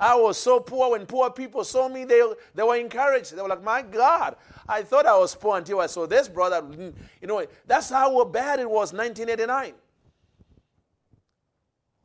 I 0.00 0.14
was 0.14 0.38
so 0.38 0.58
poor. 0.60 0.92
When 0.92 1.04
poor 1.04 1.30
people 1.30 1.62
saw 1.62 1.86
me, 1.86 2.04
they, 2.04 2.22
they 2.54 2.62
were 2.62 2.76
encouraged. 2.76 3.36
They 3.36 3.42
were 3.42 3.48
like, 3.48 3.62
My 3.62 3.82
God, 3.82 4.36
I 4.66 4.82
thought 4.82 5.04
I 5.04 5.16
was 5.18 5.34
poor 5.34 5.58
until 5.58 5.80
I 5.80 5.86
saw 5.86 6.06
this 6.06 6.26
brother. 6.26 6.66
You 7.20 7.28
know, 7.28 7.46
that's 7.66 7.90
how 7.90 8.24
bad 8.24 8.60
it 8.60 8.68
was 8.68 8.94
1989. 8.94 9.74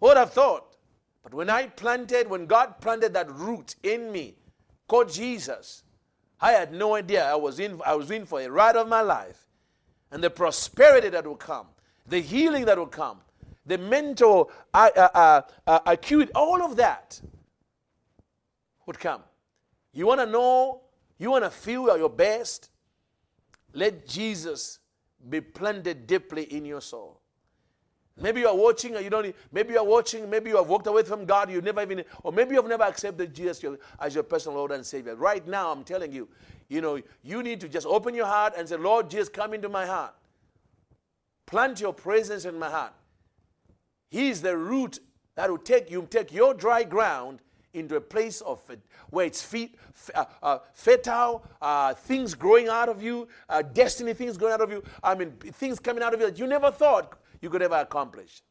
Who 0.02 0.08
would 0.08 0.18
have 0.18 0.34
thought? 0.34 0.76
But 1.24 1.34
when 1.34 1.50
I 1.50 1.68
planted, 1.68 2.30
when 2.30 2.46
God 2.46 2.82
planted 2.82 3.14
that 3.14 3.32
root 3.32 3.76
in 3.82 4.12
me 4.12 4.36
called 4.88 5.12
Jesus, 5.12 5.84
I 6.42 6.52
had 6.52 6.74
no 6.74 6.96
idea 6.96 7.26
I 7.26 7.36
was 7.36 7.60
in, 7.60 7.82
I 7.86 7.96
was 7.96 8.12
in 8.12 8.26
for 8.26 8.42
a 8.42 8.52
ride 8.52 8.76
of 8.76 8.90
my 8.90 9.02
life. 9.02 9.48
And 10.12 10.22
the 10.22 10.30
prosperity 10.30 11.10
that 11.10 11.26
will 11.26 11.36
come, 11.36 11.68
the 12.06 12.20
healing 12.20 12.66
that 12.66 12.78
will 12.78 12.86
come, 12.86 13.20
the 13.66 13.78
mental 13.78 14.52
uh, 14.74 14.90
uh, 14.96 15.10
uh, 15.16 15.42
uh 15.66 15.80
acuity, 15.88 16.32
all 16.34 16.62
of 16.62 16.76
that 16.76 17.20
would 18.86 19.00
come. 19.00 19.22
You 19.94 20.08
want 20.08 20.20
to 20.20 20.26
know, 20.26 20.82
you 21.18 21.32
want 21.32 21.44
to 21.44 21.50
feel 21.50 21.98
your 21.98 22.10
best? 22.10 22.70
Let 23.74 24.08
Jesus 24.08 24.80
be 25.30 25.42
planted 25.42 26.08
deeply 26.08 26.44
in 26.44 26.66
your 26.66 26.82
soul. 26.82 27.22
Maybe 28.18 28.40
you 28.42 28.48
are 28.48 28.56
watching, 28.56 28.96
or 28.96 29.02
you 29.02 29.10
don't. 29.10 29.36
Maybe 29.52 29.74
you 29.74 29.80
are 29.80 29.86
watching. 29.86 30.30
Maybe 30.30 30.50
you 30.50 30.56
have 30.56 30.68
walked 30.68 30.88
away 30.88 31.04
from 31.04 31.26
God. 31.26 31.52
You 31.52 31.60
never 31.62 31.82
even, 31.82 32.06
or 32.24 32.32
maybe 32.32 32.52
you 32.52 32.62
have 32.62 32.70
never 32.70 32.84
accepted 32.84 33.34
Jesus 33.34 33.64
as 34.00 34.14
your 34.14 34.24
personal 34.24 34.58
Lord 34.58 34.72
and 34.72 34.86
Savior. 34.86 35.16
Right 35.16 35.46
now, 35.46 35.70
I'm 35.72 35.84
telling 35.84 36.14
you, 36.14 36.30
you 36.70 36.80
know, 36.80 37.02
you 37.24 37.44
need 37.44 37.60
to 37.60 37.68
just 37.68 37.86
open 37.86 38.14
your 38.14 38.26
heart 38.26 38.54
and 38.58 38.70
say, 38.70 38.78
Lord 38.78 39.10
Jesus, 39.10 39.28
come 39.28 39.54
into 39.54 39.68
my 39.68 39.86
heart. 39.86 40.14
Plant 41.46 41.82
your 41.82 41.94
presence 41.94 42.46
in 42.46 42.58
my 42.58 42.70
heart. 42.70 42.94
He 44.10 44.30
is 44.30 44.42
the 44.42 44.56
root 44.56 45.00
that 45.36 45.50
will 45.50 45.58
take 45.58 45.92
you, 45.92 46.08
take 46.10 46.32
your 46.32 46.54
dry 46.54 46.84
ground 46.84 47.42
into 47.76 47.96
a 47.96 48.02
place 48.02 48.42
of 48.42 48.62
where 49.10 49.26
it's 49.26 49.42
feet, 49.42 49.76
uh, 50.14 50.26
uh, 50.42 50.60
fertile, 50.74 51.46
uh, 51.62 51.94
things 51.94 52.34
growing 52.34 52.68
out 52.68 52.90
of 52.90 53.04
you, 53.04 53.28
uh, 53.50 53.62
destiny 53.62 54.14
things 54.14 54.38
growing 54.38 54.54
out 54.54 54.62
of 54.62 54.72
you. 54.72 54.84
I 55.04 55.16
mean, 55.16 55.32
things 55.32 55.80
coming 55.80 56.04
out 56.04 56.14
of 56.14 56.20
you 56.20 56.28
that 56.28 56.40
you 56.40 56.48
never 56.48 56.72
thought 56.72 57.18
you 57.42 57.50
could 57.50 57.62
ever 57.62 57.76
accomplish. 57.76 58.42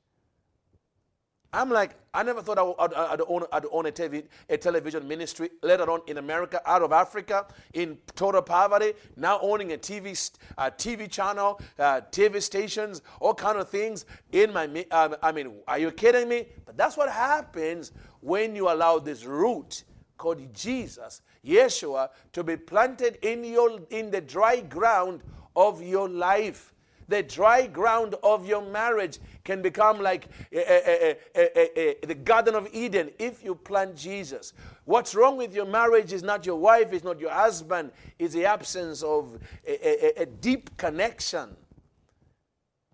I'm 1.54 1.70
like, 1.70 1.92
I 2.12 2.24
never 2.24 2.42
thought 2.42 2.58
I 2.58 2.62
would, 2.62 2.94
I'd, 2.94 3.20
own, 3.28 3.44
I'd 3.52 3.64
own 3.70 3.86
a, 3.86 3.92
TV, 3.92 4.24
a, 4.48 4.56
television 4.56 5.06
ministry, 5.06 5.50
let 5.62 5.80
alone 5.80 6.00
in 6.08 6.18
America, 6.18 6.60
out 6.66 6.82
of 6.82 6.90
Africa, 6.92 7.46
in 7.72 7.96
total 8.16 8.42
poverty, 8.42 8.94
now 9.16 9.38
owning 9.40 9.72
a 9.72 9.76
TV, 9.76 10.30
uh, 10.58 10.70
TV 10.70 11.08
channel, 11.08 11.60
uh, 11.78 12.00
TV 12.10 12.42
stations, 12.42 13.02
all 13.20 13.34
kind 13.34 13.58
of 13.58 13.68
things. 13.68 14.04
In 14.32 14.52
my, 14.52 14.64
um, 14.90 15.14
I 15.22 15.30
mean, 15.30 15.52
are 15.68 15.78
you 15.78 15.92
kidding 15.92 16.28
me? 16.28 16.46
But 16.66 16.76
that's 16.76 16.96
what 16.96 17.08
happens 17.08 17.92
when 18.20 18.56
you 18.56 18.68
allow 18.68 18.98
this 18.98 19.24
root 19.24 19.84
called 20.18 20.52
Jesus, 20.52 21.22
Yeshua, 21.46 22.08
to 22.32 22.42
be 22.42 22.56
planted 22.56 23.18
in 23.22 23.44
your 23.44 23.78
in 23.90 24.10
the 24.10 24.20
dry 24.20 24.60
ground 24.60 25.22
of 25.54 25.82
your 25.82 26.08
life 26.08 26.73
the 27.08 27.22
dry 27.22 27.66
ground 27.66 28.14
of 28.22 28.46
your 28.46 28.62
marriage 28.62 29.18
can 29.44 29.62
become 29.62 30.00
like 30.00 30.28
a, 30.52 31.16
a, 31.36 32.02
a, 32.02 32.06
the 32.06 32.14
Garden 32.14 32.54
of 32.54 32.68
Eden 32.72 33.10
if 33.18 33.44
you 33.44 33.54
plant 33.54 33.96
Jesus. 33.96 34.52
What's 34.84 35.14
wrong 35.14 35.36
with 35.36 35.54
your 35.54 35.66
marriage 35.66 36.12
is 36.12 36.22
not 36.22 36.46
your 36.46 36.56
wife, 36.56 36.92
it's 36.92 37.04
not 37.04 37.20
your 37.20 37.30
husband, 37.30 37.92
it's 38.18 38.34
the 38.34 38.46
absence 38.46 39.02
of 39.02 39.38
a, 39.66 40.26
deep 40.40 40.76
connection 40.76 41.56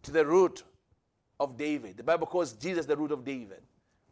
to 0.02 0.11
the 0.11 0.25
root 0.25 0.64
of 1.38 1.57
David. 1.57 1.97
The 1.97 2.02
Bible 2.02 2.26
calls 2.26 2.52
Jesus 2.52 2.87
the 2.87 2.97
root 2.97 3.12
of 3.12 3.25
David. 3.25 3.62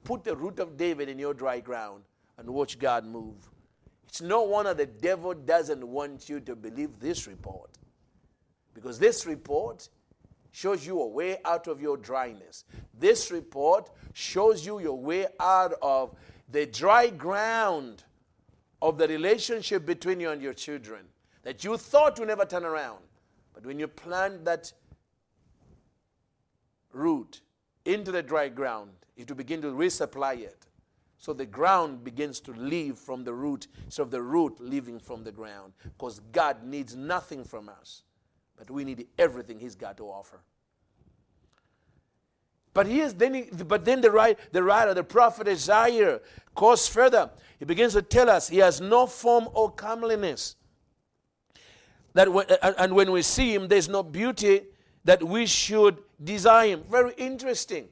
Put 0.04 0.24
the 0.24 0.36
root 0.36 0.58
of 0.58 0.76
David 0.76 1.08
in 1.08 1.18
your 1.18 1.34
dry 1.34 1.60
ground 1.60 2.04
and 2.38 2.48
watch 2.48 2.78
God 2.78 3.04
move. 3.04 3.48
It's 4.06 4.22
no 4.22 4.42
wonder 4.42 4.72
the 4.72 4.86
devil 4.86 5.34
doesn't 5.34 5.86
want 5.86 6.28
you 6.28 6.40
to 6.40 6.56
believe 6.56 6.98
this 6.98 7.26
report. 7.26 7.70
Because 8.80 8.98
this 8.98 9.26
report 9.26 9.88
shows 10.50 10.86
you 10.86 11.00
a 11.00 11.06
way 11.06 11.38
out 11.44 11.68
of 11.68 11.80
your 11.80 11.96
dryness. 11.96 12.64
This 12.98 13.30
report 13.30 13.90
shows 14.12 14.64
you 14.64 14.78
your 14.80 14.98
way 14.98 15.26
out 15.40 15.74
of 15.82 16.14
the 16.50 16.66
dry 16.66 17.10
ground 17.10 18.04
of 18.80 18.98
the 18.98 19.08
relationship 19.08 19.84
between 19.84 20.20
you 20.20 20.30
and 20.30 20.40
your 20.40 20.54
children 20.54 21.00
that 21.42 21.64
you 21.64 21.76
thought 21.76 22.18
would 22.18 22.28
never 22.28 22.44
turn 22.44 22.64
around. 22.64 22.98
But 23.52 23.66
when 23.66 23.78
you 23.78 23.88
plant 23.88 24.44
that 24.44 24.72
root 26.92 27.40
into 27.84 28.12
the 28.12 28.22
dry 28.22 28.48
ground, 28.48 28.90
it 29.16 29.28
will 29.28 29.36
begin 29.36 29.60
to 29.62 29.68
resupply 29.68 30.40
it. 30.40 30.66
So 31.18 31.32
the 31.32 31.46
ground 31.46 32.04
begins 32.04 32.38
to 32.40 32.52
live 32.52 32.98
from 32.98 33.24
the 33.24 33.34
root 33.34 33.66
instead 33.84 34.02
of 34.02 34.10
the 34.12 34.22
root 34.22 34.60
living 34.60 35.00
from 35.00 35.24
the 35.24 35.32
ground. 35.32 35.72
Because 35.82 36.20
God 36.32 36.62
needs 36.62 36.94
nothing 36.94 37.42
from 37.42 37.68
us. 37.68 38.02
But 38.58 38.70
we 38.70 38.84
need 38.84 39.06
everything 39.18 39.60
He's 39.60 39.76
got 39.76 39.96
to 39.98 40.04
offer. 40.04 40.40
But 42.74 42.86
he 42.86 43.00
is 43.00 43.14
then 43.14 43.34
he, 43.34 43.42
but 43.42 43.84
then 43.84 44.00
the 44.00 44.10
right 44.10 44.38
the 44.52 44.62
writer, 44.62 44.94
the 44.94 45.02
prophet 45.02 45.48
Isaiah 45.48 46.20
goes 46.54 46.86
further. 46.86 47.30
He 47.58 47.64
begins 47.64 47.94
to 47.94 48.02
tell 48.02 48.30
us 48.30 48.48
he 48.48 48.58
has 48.58 48.80
no 48.80 49.06
form 49.06 49.48
or 49.52 49.72
comeliness. 49.72 50.54
That 52.14 52.32
when, 52.32 52.46
and 52.62 52.94
when 52.94 53.10
we 53.10 53.22
see 53.22 53.52
him, 53.52 53.68
there's 53.68 53.88
no 53.88 54.02
beauty 54.02 54.62
that 55.04 55.22
we 55.22 55.46
should 55.46 55.98
desire 56.22 56.68
him. 56.68 56.84
Very 56.88 57.14
interesting. 57.16 57.88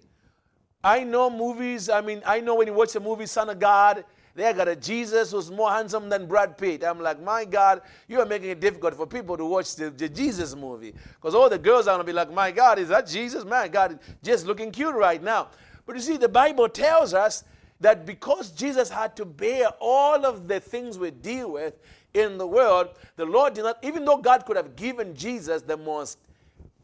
I 0.85 1.03
know 1.03 1.31
movies. 1.31 1.89
I 1.89 2.01
mean, 2.01 2.23
I 2.25 2.41
know 2.41 2.55
when 2.55 2.69
you 2.69 2.75
watch 2.75 2.93
the 2.93 3.01
movie 3.01 3.27
Son 3.27 3.49
of 3.49 3.59
God, 3.59 4.05
they 4.37 4.53
got 4.53 4.69
a 4.69 4.77
Jesus 4.77 5.33
who's 5.33 5.51
more 5.51 5.71
handsome 5.71 6.11
than 6.11 6.27
Brad 6.27 6.59
Pitt. 6.59 6.85
I'm 6.85 7.01
like, 7.01 7.23
my 7.23 7.47
God, 7.47 7.81
you 8.07 8.21
are 8.21 8.27
making 8.27 8.51
it 8.51 8.61
difficult 8.61 8.95
for 8.95 9.07
people 9.07 9.35
to 9.39 9.47
watch 9.47 9.75
the, 9.77 9.89
the 9.89 10.11
Jesus 10.11 10.55
movie. 10.55 10.93
Because 11.15 11.35
all 11.35 11.49
the 11.49 11.59
girls 11.59 11.89
are 11.89 11.97
going 11.97 12.01
to 12.01 12.05
be 12.05 12.13
like, 12.13 12.31
my 12.31 12.51
God, 12.51 12.79
is 12.79 12.89
that 12.89 13.07
Jesus? 13.07 13.47
My 13.47 13.67
God, 13.67 13.99
just 14.23 14.47
looking 14.47 14.71
cute 14.71 14.95
right 14.95 15.23
now. 15.23 15.49
But 15.87 15.97
you 15.97 16.03
see, 16.03 16.19
the 16.19 16.29
Bible 16.29 16.69
tells 16.69 17.15
us 17.15 17.45
that 17.81 18.05
because 18.05 18.51
Jesus 18.51 18.91
had 18.91 19.17
to 19.17 19.25
bear 19.25 19.69
all 19.81 20.27
of 20.27 20.49
the 20.49 20.61
things 20.61 20.99
we 20.99 21.13
deal 21.13 21.53
with 21.53 21.79
in 22.13 22.37
the 22.37 22.47
world, 22.47 22.91
the 23.17 23.25
Lord 23.25 23.55
did 23.55 23.65
not, 23.65 23.79
even 23.83 24.05
though 24.05 24.19
God 24.19 24.45
could 24.45 24.57
have 24.57 24.77
given 24.77 25.15
Jesus 25.15 25.63
the 25.63 25.79
most 25.79 26.19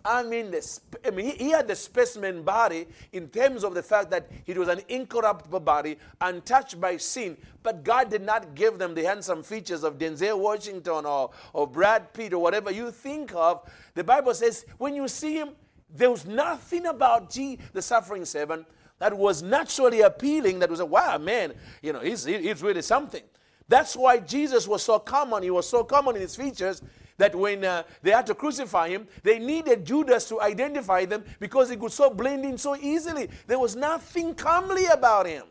I 0.04 0.22
mean, 0.22 0.50
the, 0.50 0.80
I 1.06 1.10
mean, 1.10 1.26
he, 1.26 1.44
he 1.44 1.50
had 1.50 1.68
the 1.68 1.76
specimen 1.76 2.42
body 2.42 2.86
in 3.12 3.28
terms 3.28 3.62
of 3.62 3.74
the 3.74 3.82
fact 3.82 4.10
that 4.10 4.28
it 4.46 4.58
was 4.58 4.68
an 4.68 4.80
incorruptible 4.88 5.60
body, 5.60 5.96
untouched 6.20 6.80
by 6.80 6.96
sin. 6.96 7.36
But 7.62 7.84
God 7.84 8.10
did 8.10 8.22
not 8.22 8.54
give 8.54 8.78
them 8.78 8.94
the 8.94 9.04
handsome 9.04 9.42
features 9.42 9.84
of 9.84 9.98
Denzel 9.98 10.38
Washington 10.38 11.06
or, 11.06 11.30
or 11.52 11.66
Brad 11.66 12.12
Pitt 12.12 12.32
or 12.32 12.42
whatever 12.42 12.70
you 12.70 12.90
think 12.90 13.34
of. 13.34 13.62
The 13.94 14.04
Bible 14.04 14.34
says 14.34 14.66
when 14.78 14.94
you 14.94 15.06
see 15.08 15.34
him, 15.34 15.50
there 15.94 16.10
was 16.10 16.26
nothing 16.26 16.86
about 16.86 17.30
G, 17.30 17.58
the 17.72 17.82
suffering 17.82 18.24
servant, 18.24 18.66
that 18.98 19.16
was 19.16 19.42
naturally 19.42 20.00
appealing. 20.00 20.58
That 20.60 20.70
was 20.70 20.80
a 20.80 20.86
wow, 20.86 21.18
man, 21.18 21.52
you 21.82 21.92
know, 21.92 22.00
he's, 22.00 22.24
he's 22.24 22.62
really 22.62 22.82
something. 22.82 23.22
That's 23.68 23.96
why 23.96 24.18
Jesus 24.18 24.66
was 24.68 24.82
so 24.82 24.98
common. 24.98 25.42
He 25.42 25.50
was 25.50 25.68
so 25.68 25.84
common 25.84 26.16
in 26.16 26.22
his 26.22 26.36
features 26.36 26.82
that 27.18 27.34
when 27.34 27.64
uh, 27.64 27.84
they 28.02 28.10
had 28.10 28.26
to 28.26 28.34
crucify 28.34 28.88
him, 28.88 29.06
they 29.22 29.38
needed 29.38 29.84
Judas 29.84 30.28
to 30.28 30.40
identify 30.40 31.04
them 31.04 31.24
because 31.38 31.70
he 31.70 31.76
could 31.76 31.92
so 31.92 32.10
blend 32.10 32.44
in 32.44 32.58
so 32.58 32.76
easily. 32.76 33.28
There 33.46 33.58
was 33.58 33.76
nothing 33.76 34.34
comely 34.34 34.86
about 34.86 35.26
him. 35.26 35.44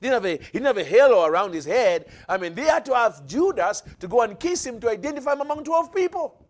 He 0.00 0.08
didn't, 0.08 0.22
have 0.22 0.26
a, 0.26 0.36
he 0.44 0.52
didn't 0.52 0.66
have 0.66 0.78
a 0.78 0.84
halo 0.84 1.24
around 1.24 1.54
his 1.54 1.64
head. 1.64 2.06
I 2.28 2.36
mean, 2.36 2.54
they 2.54 2.64
had 2.64 2.84
to 2.86 2.94
have 2.94 3.26
Judas 3.26 3.82
to 4.00 4.08
go 4.08 4.20
and 4.20 4.38
kiss 4.38 4.64
him 4.64 4.78
to 4.80 4.90
identify 4.90 5.32
him 5.32 5.40
among 5.40 5.64
12 5.64 5.94
people. 5.94 6.46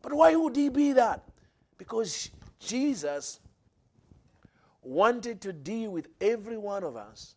But 0.00 0.14
why 0.14 0.34
would 0.34 0.56
he 0.56 0.68
be 0.68 0.92
that? 0.92 1.22
Because 1.76 2.30
Jesus 2.58 3.40
wanted 4.82 5.40
to 5.42 5.52
deal 5.52 5.90
with 5.90 6.08
every 6.20 6.56
one 6.56 6.84
of 6.84 6.96
us 6.96 7.36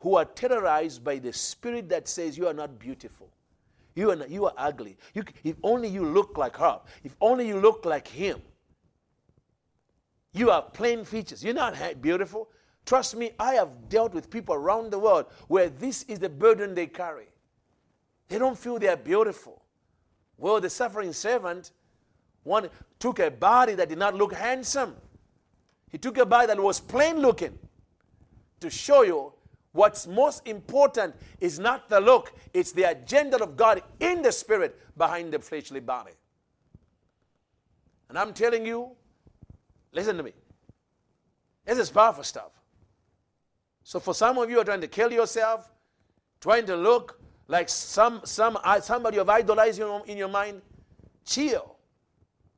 who 0.00 0.16
are 0.16 0.24
terrorized 0.24 1.02
by 1.02 1.18
the 1.18 1.32
spirit 1.32 1.88
that 1.88 2.08
says 2.08 2.38
you 2.38 2.46
are 2.46 2.54
not 2.54 2.78
beautiful. 2.78 3.28
You 3.94 4.12
are, 4.12 4.26
you 4.28 4.46
are 4.46 4.52
ugly. 4.56 4.96
You, 5.14 5.24
if 5.42 5.56
only 5.62 5.88
you 5.88 6.04
look 6.04 6.38
like 6.38 6.56
her. 6.56 6.80
If 7.02 7.16
only 7.20 7.48
you 7.48 7.58
look 7.58 7.84
like 7.84 8.06
him. 8.06 8.40
You 10.32 10.50
have 10.50 10.72
plain 10.72 11.04
features. 11.04 11.42
You're 11.42 11.54
not 11.54 11.74
beautiful. 12.00 12.48
Trust 12.86 13.16
me, 13.16 13.32
I 13.38 13.54
have 13.54 13.88
dealt 13.88 14.14
with 14.14 14.30
people 14.30 14.54
around 14.54 14.92
the 14.92 14.98
world 14.98 15.26
where 15.48 15.68
this 15.68 16.04
is 16.04 16.20
the 16.20 16.28
burden 16.28 16.74
they 16.74 16.86
carry. 16.86 17.26
They 18.28 18.38
don't 18.38 18.56
feel 18.56 18.78
they 18.78 18.88
are 18.88 18.96
beautiful. 18.96 19.62
Well, 20.36 20.60
the 20.60 20.70
suffering 20.70 21.12
servant 21.12 21.72
one 22.44 22.70
took 22.98 23.18
a 23.18 23.30
body 23.30 23.74
that 23.74 23.88
did 23.88 23.98
not 23.98 24.14
look 24.14 24.32
handsome. 24.32 24.94
He 25.90 25.98
took 25.98 26.18
a 26.18 26.26
body 26.26 26.46
that 26.46 26.60
was 26.60 26.80
plain 26.80 27.18
looking 27.18 27.58
to 28.60 28.70
show 28.70 29.02
you 29.02 29.32
what's 29.72 30.06
most 30.06 30.46
important 30.46 31.14
is 31.40 31.58
not 31.58 31.88
the 31.88 32.00
look, 32.00 32.32
it's 32.52 32.72
the 32.72 32.84
agenda 32.84 33.42
of 33.42 33.56
God 33.56 33.82
in 34.00 34.22
the 34.22 34.32
spirit 34.32 34.78
behind 34.96 35.32
the 35.32 35.38
fleshly 35.38 35.80
body. 35.80 36.12
And 38.08 38.18
I'm 38.18 38.32
telling 38.32 38.64
you, 38.64 38.92
listen 39.92 40.16
to 40.16 40.22
me. 40.22 40.32
This 41.64 41.78
is 41.78 41.90
powerful 41.90 42.24
stuff. 42.24 42.52
So 43.84 44.00
for 44.00 44.14
some 44.14 44.38
of 44.38 44.50
you 44.50 44.60
are 44.60 44.64
trying 44.64 44.80
to 44.80 44.88
kill 44.88 45.12
yourself, 45.12 45.70
trying 46.40 46.66
to 46.66 46.76
look 46.76 47.20
like 47.46 47.68
some, 47.68 48.20
some 48.24 48.58
uh, 48.62 48.80
somebody 48.80 49.16
you've 49.16 49.28
idolized 49.28 49.80
in 50.06 50.16
your 50.16 50.28
mind, 50.28 50.62
chill. 51.24 51.76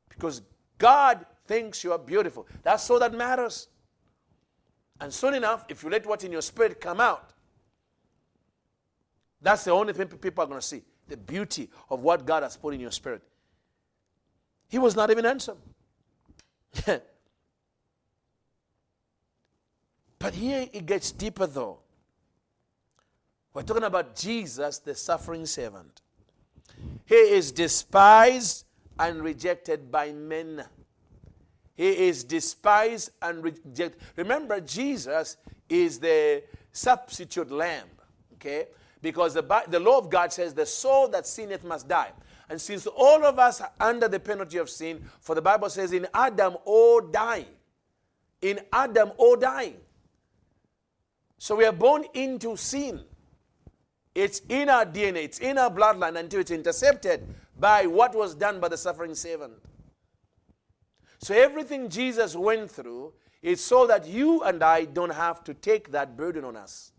Because 0.08 0.42
God 0.78 1.26
thinks 1.46 1.82
you 1.82 1.92
are 1.92 1.98
beautiful. 1.98 2.46
That's 2.62 2.88
all 2.90 2.98
that 2.98 3.12
matters. 3.12 3.68
And 5.00 5.12
soon 5.12 5.34
enough, 5.34 5.64
if 5.68 5.82
you 5.82 5.90
let 5.90 6.06
what's 6.06 6.24
in 6.24 6.32
your 6.32 6.42
spirit 6.42 6.80
come 6.80 7.00
out, 7.00 7.30
that's 9.40 9.64
the 9.64 9.70
only 9.70 9.92
thing 9.92 10.06
people 10.06 10.44
are 10.44 10.46
going 10.46 10.60
to 10.60 10.66
see 10.66 10.82
the 11.08 11.16
beauty 11.16 11.68
of 11.88 12.02
what 12.02 12.24
God 12.24 12.42
has 12.42 12.56
put 12.56 12.74
in 12.74 12.80
your 12.80 12.90
spirit. 12.90 13.22
He 14.68 14.78
was 14.78 14.94
not 14.94 15.10
even 15.10 15.24
handsome. 15.24 15.58
But 20.20 20.34
here 20.34 20.68
it 20.72 20.86
gets 20.86 21.10
deeper 21.10 21.46
though. 21.46 21.78
We're 23.52 23.62
talking 23.62 23.82
about 23.82 24.14
Jesus, 24.14 24.78
the 24.78 24.94
suffering 24.94 25.46
servant. 25.46 26.02
He 27.06 27.16
is 27.16 27.50
despised 27.50 28.64
and 28.98 29.22
rejected 29.22 29.90
by 29.90 30.12
men. 30.12 30.62
He 31.80 32.08
is 32.08 32.24
despised 32.24 33.08
and 33.22 33.42
rejected. 33.42 33.96
Remember, 34.16 34.60
Jesus 34.60 35.38
is 35.66 35.98
the 35.98 36.42
substitute 36.72 37.50
lamb, 37.50 37.86
okay? 38.34 38.66
Because 39.00 39.32
the, 39.32 39.64
the 39.66 39.80
law 39.80 39.96
of 39.96 40.10
God 40.10 40.30
says, 40.30 40.52
the 40.52 40.66
soul 40.66 41.08
that 41.08 41.26
sinneth 41.26 41.64
must 41.64 41.88
die. 41.88 42.12
And 42.50 42.60
since 42.60 42.86
all 42.86 43.24
of 43.24 43.38
us 43.38 43.62
are 43.62 43.70
under 43.80 44.08
the 44.08 44.20
penalty 44.20 44.58
of 44.58 44.68
sin, 44.68 45.02
for 45.22 45.34
the 45.34 45.40
Bible 45.40 45.70
says, 45.70 45.94
in 45.94 46.06
Adam 46.12 46.58
all 46.66 47.00
die. 47.00 47.46
In 48.42 48.60
Adam 48.74 49.12
all 49.16 49.36
die. 49.36 49.72
So 51.38 51.56
we 51.56 51.64
are 51.64 51.72
born 51.72 52.04
into 52.12 52.58
sin. 52.58 53.00
It's 54.14 54.42
in 54.50 54.68
our 54.68 54.84
DNA, 54.84 55.24
it's 55.24 55.38
in 55.38 55.56
our 55.56 55.70
bloodline 55.70 56.18
until 56.18 56.40
it's 56.40 56.50
intercepted 56.50 57.26
by 57.58 57.86
what 57.86 58.14
was 58.14 58.34
done 58.34 58.60
by 58.60 58.68
the 58.68 58.76
suffering 58.76 59.14
servant. 59.14 59.54
So 61.20 61.34
everything 61.34 61.90
Jesus 61.90 62.34
went 62.34 62.70
through 62.70 63.12
is 63.42 63.62
so 63.62 63.86
that 63.86 64.06
you 64.06 64.42
and 64.42 64.62
I 64.62 64.86
don't 64.86 65.12
have 65.12 65.44
to 65.44 65.54
take 65.54 65.92
that 65.92 66.16
burden 66.16 66.44
on 66.44 66.56
us. 66.56 66.92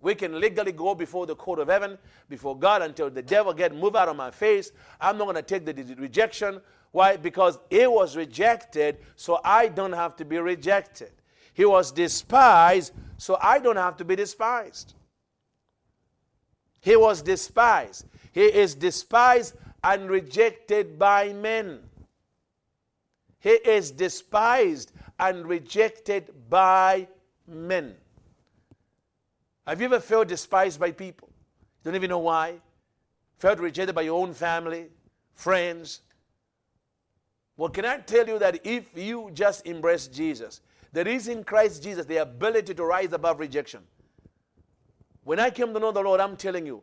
We 0.00 0.14
can 0.14 0.38
legally 0.38 0.72
go 0.72 0.94
before 0.94 1.26
the 1.26 1.34
court 1.34 1.58
of 1.58 1.68
heaven, 1.68 1.96
before 2.28 2.58
God, 2.58 2.82
until 2.82 3.10
the 3.10 3.22
devil 3.22 3.54
get 3.54 3.74
moved 3.74 3.96
out 3.96 4.08
of 4.08 4.16
my 4.16 4.30
face. 4.30 4.70
I'm 5.00 5.16
not 5.16 5.24
going 5.24 5.36
to 5.36 5.42
take 5.42 5.64
the 5.64 5.94
rejection. 5.98 6.60
Why? 6.92 7.16
Because 7.16 7.58
he 7.70 7.86
was 7.86 8.16
rejected, 8.16 8.98
so 9.16 9.40
I 9.42 9.68
don't 9.68 9.94
have 9.94 10.14
to 10.16 10.24
be 10.24 10.38
rejected. 10.38 11.10
He 11.54 11.64
was 11.64 11.90
despised, 11.90 12.92
so 13.16 13.38
I 13.40 13.58
don't 13.58 13.76
have 13.76 13.96
to 13.96 14.04
be 14.04 14.14
despised. 14.14 14.92
He 16.80 16.96
was 16.96 17.22
despised. 17.22 18.04
He 18.32 18.42
is 18.42 18.74
despised 18.74 19.54
and 19.82 20.10
rejected 20.10 20.98
by 20.98 21.32
men. 21.32 21.80
He 23.46 23.52
is 23.52 23.92
despised 23.92 24.90
and 25.20 25.46
rejected 25.46 26.34
by 26.50 27.06
men. 27.46 27.94
Have 29.64 29.80
you 29.80 29.86
ever 29.86 30.00
felt 30.00 30.26
despised 30.26 30.80
by 30.80 30.90
people? 30.90 31.28
Don't 31.84 31.94
even 31.94 32.10
know 32.10 32.18
why? 32.18 32.54
Felt 33.38 33.60
rejected 33.60 33.94
by 33.94 34.02
your 34.02 34.20
own 34.20 34.34
family, 34.34 34.88
friends? 35.36 36.00
Well, 37.56 37.68
can 37.68 37.84
I 37.84 37.98
tell 37.98 38.26
you 38.26 38.40
that 38.40 38.66
if 38.66 38.90
you 38.98 39.30
just 39.32 39.64
embrace 39.64 40.08
Jesus, 40.08 40.60
there 40.92 41.06
is 41.06 41.28
in 41.28 41.44
Christ 41.44 41.84
Jesus 41.84 42.04
the 42.04 42.16
ability 42.16 42.74
to 42.74 42.84
rise 42.84 43.12
above 43.12 43.38
rejection. 43.38 43.82
When 45.22 45.38
I 45.38 45.50
came 45.50 45.72
to 45.72 45.78
know 45.78 45.92
the 45.92 46.02
Lord, 46.02 46.18
I'm 46.18 46.36
telling 46.36 46.66
you, 46.66 46.82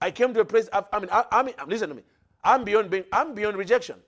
I 0.00 0.10
came 0.10 0.34
to 0.34 0.40
a 0.40 0.44
place. 0.44 0.68
I, 0.72 0.82
I 0.92 0.98
mean, 0.98 1.10
I, 1.12 1.24
I 1.30 1.42
mean, 1.44 1.54
listen 1.68 1.90
to 1.90 1.94
me. 1.94 2.02
I'm 2.42 2.64
beyond 2.64 2.90
being. 2.90 3.04
I'm 3.12 3.36
beyond 3.36 3.56
rejection. 3.56 4.00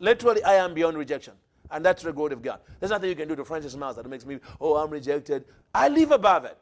Literally, 0.00 0.42
I 0.44 0.54
am 0.54 0.74
beyond 0.74 0.96
rejection, 0.96 1.34
and 1.70 1.84
that's 1.84 2.02
the 2.02 2.12
glory 2.12 2.32
of 2.32 2.42
God. 2.42 2.60
There's 2.78 2.90
nothing 2.90 3.08
you 3.08 3.16
can 3.16 3.28
do 3.28 3.36
to 3.36 3.44
Francis 3.44 3.74
Myles 3.76 3.96
that 3.96 4.08
makes 4.08 4.24
me. 4.24 4.38
Oh, 4.60 4.76
I'm 4.76 4.90
rejected. 4.90 5.44
I 5.74 5.88
live 5.88 6.12
above 6.12 6.44
it. 6.44 6.56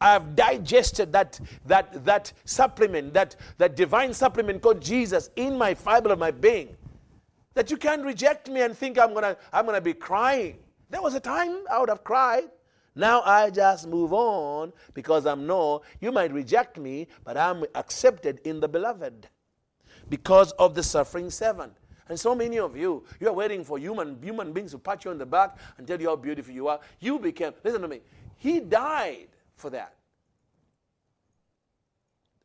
I 0.00 0.12
have 0.12 0.36
digested 0.36 1.12
that 1.12 1.40
that 1.64 2.04
that 2.04 2.32
supplement, 2.44 3.14
that 3.14 3.36
that 3.58 3.76
divine 3.76 4.12
supplement 4.12 4.60
called 4.60 4.82
Jesus 4.82 5.30
in 5.36 5.56
my 5.56 5.74
fiber 5.74 6.12
of 6.12 6.18
my 6.18 6.30
being. 6.30 6.76
That 7.54 7.70
you 7.70 7.78
can't 7.78 8.04
reject 8.04 8.50
me 8.50 8.60
and 8.60 8.76
think 8.76 8.98
I'm 8.98 9.14
gonna 9.14 9.36
I'm 9.52 9.64
gonna 9.64 9.80
be 9.80 9.94
crying. 9.94 10.58
There 10.90 11.00
was 11.00 11.14
a 11.14 11.20
time 11.20 11.64
I 11.70 11.78
would 11.78 11.88
have 11.88 12.04
cried. 12.04 12.44
Now 12.94 13.22
I 13.22 13.50
just 13.50 13.86
move 13.86 14.12
on 14.12 14.72
because 14.92 15.26
I'm 15.26 15.46
no, 15.46 15.82
you 16.00 16.12
might 16.12 16.32
reject 16.32 16.78
me, 16.78 17.08
but 17.24 17.36
I'm 17.36 17.64
accepted 17.74 18.40
in 18.44 18.60
the 18.60 18.68
beloved 18.68 19.28
because 20.08 20.52
of 20.52 20.74
the 20.74 20.82
suffering 20.82 21.30
servant. 21.30 21.72
And 22.08 22.18
so 22.18 22.34
many 22.34 22.58
of 22.58 22.76
you, 22.76 23.04
you 23.20 23.28
are 23.28 23.32
waiting 23.32 23.64
for 23.64 23.78
human, 23.78 24.18
human 24.22 24.52
beings 24.52 24.72
to 24.72 24.78
pat 24.78 25.04
you 25.04 25.10
on 25.10 25.18
the 25.18 25.26
back 25.26 25.56
and 25.76 25.86
tell 25.86 26.00
you 26.00 26.08
how 26.08 26.16
beautiful 26.16 26.54
you 26.54 26.68
are. 26.68 26.80
You 27.00 27.18
became, 27.18 27.52
listen 27.64 27.82
to 27.82 27.88
me, 27.88 28.00
he 28.36 28.60
died 28.60 29.28
for 29.56 29.70
that. 29.70 29.94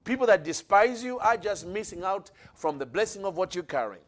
People 0.04 0.26
that 0.28 0.44
despise 0.44 1.04
you 1.04 1.20
are 1.20 1.38
just 1.38 1.68
missing 1.68 2.04
out 2.04 2.32
from 2.56 2.80
the 2.80 2.86
blessing 2.86 3.24
of 3.24 3.38
what 3.38 3.54
you're 3.54 3.64
carrying. 3.64 4.02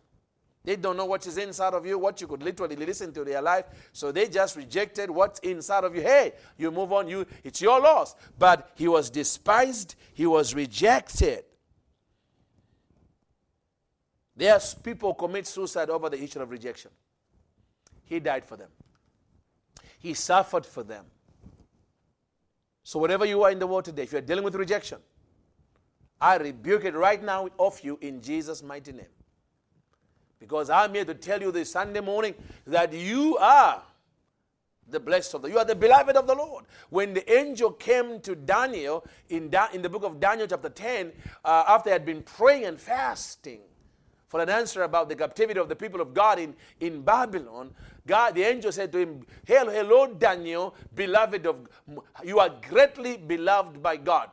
They 0.64 0.78
don't 0.78 0.96
know 0.96 1.06
what 1.06 1.28
is 1.28 1.38
inside 1.38 1.74
of 1.74 1.86
you, 1.86 2.00
what 2.00 2.22
you 2.22 2.28
could 2.28 2.42
literally 2.42 2.78
listen 2.78 3.12
to 3.14 3.24
their 3.24 3.42
life. 3.42 3.66
So 3.92 4.12
they 4.12 4.30
just 4.30 4.56
rejected 4.56 5.12
what's 5.12 5.40
inside 5.42 5.84
of 5.84 5.94
you. 5.94 6.02
Hey, 6.02 6.34
you 6.58 6.72
move 6.72 6.94
on, 6.94 7.08
you 7.08 7.28
it's 7.44 7.62
your 7.62 7.82
loss. 7.82 8.16
But 8.40 8.72
he 8.76 8.88
was 8.88 9.10
despised, 9.10 9.96
he 10.14 10.26
was 10.26 10.56
rejected. 10.56 11.44
There's 14.36 14.74
people 14.74 15.14
commit 15.14 15.48
suicide 15.48 15.90
over 15.90 16.10
the 16.10 16.22
issue 16.22 16.42
of 16.42 16.50
rejection. 16.50 16.92
He 18.06 18.20
died 18.20 18.46
for 18.46 18.58
them. 18.58 18.70
He 20.00 20.14
suffered 20.14 20.66
for 20.66 20.84
them. 20.84 21.06
So 22.84 23.00
whatever 23.00 23.26
you 23.26 23.44
are 23.44 23.52
in 23.52 23.60
the 23.60 23.68
world 23.68 23.86
today, 23.86 24.04
if 24.04 24.12
you're 24.12 24.22
dealing 24.22 24.44
with 24.44 24.56
rejection, 24.56 24.98
I 26.20 26.38
rebuke 26.38 26.86
it 26.86 26.96
right 26.96 27.24
now 27.24 27.50
of 27.60 27.80
you 27.82 27.98
in 28.02 28.22
Jesus' 28.22 28.62
mighty 28.64 28.92
name. 28.92 29.06
Because 30.40 30.70
I'm 30.70 30.94
here 30.94 31.06
to 31.06 31.14
tell 31.14 31.42
you 31.42 31.52
this 31.52 31.72
Sunday 31.72 32.02
morning 32.02 32.34
that 32.68 32.92
you 32.92 33.38
are 33.38 33.82
the 34.90 35.00
blessed 35.00 35.36
of 35.36 35.42
the 35.42 35.50
you 35.50 35.58
are 35.58 35.66
the 35.66 35.76
beloved 35.76 36.18
of 36.18 36.28
the 36.28 36.36
Lord. 36.36 36.66
When 36.90 37.14
the 37.14 37.32
angel 37.32 37.72
came 37.72 38.20
to 38.22 38.36
Daniel 38.36 39.06
in, 39.30 39.50
da- 39.50 39.70
in 39.74 39.82
the 39.82 39.90
book 39.90 40.04
of 40.04 40.20
Daniel, 40.20 40.48
chapter 40.48 40.70
10, 40.70 41.14
uh, 41.46 41.64
after 41.68 41.90
he 41.90 41.94
had 41.94 42.06
been 42.06 42.22
praying 42.24 42.66
and 42.66 42.80
fasting 42.80 43.62
for 44.34 44.42
an 44.42 44.50
answer 44.50 44.82
about 44.82 45.10
the 45.10 45.16
captivity 45.16 45.60
of 45.60 45.70
the 45.70 45.76
people 45.76 46.02
of 46.02 46.12
God 46.12 46.40
in, 46.40 46.56
in 46.80 47.04
Babylon, 47.04 47.70
God, 48.08 48.34
the 48.34 48.42
angel 48.42 48.72
said 48.72 48.92
to 48.94 48.98
him, 48.98 49.24
Hello, 49.46 49.72
hello, 49.72 50.08
Daniel, 50.08 50.74
beloved 50.96 51.46
of 51.46 51.70
you 52.24 52.40
are 52.40 52.50
greatly 52.68 53.16
beloved 53.16 53.84
by 53.84 53.96
God. 53.96 54.32